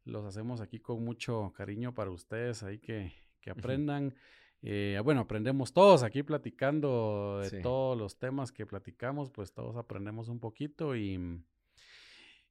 [0.06, 4.14] Los hacemos aquí con mucho cariño para ustedes, ahí que, que aprendan.
[4.62, 7.62] Eh, bueno, aprendemos todos aquí platicando de Sí.
[7.62, 11.41] todos los temas que platicamos, pues todos aprendemos un poquito y,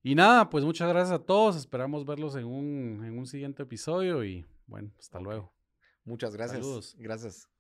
[0.03, 1.57] y nada, pues muchas gracias a todos.
[1.57, 5.53] Esperamos verlos en un, en un siguiente episodio y bueno, hasta luego.
[6.05, 6.61] Muchas gracias.
[6.61, 6.97] Saludos.
[6.99, 7.52] Gracias.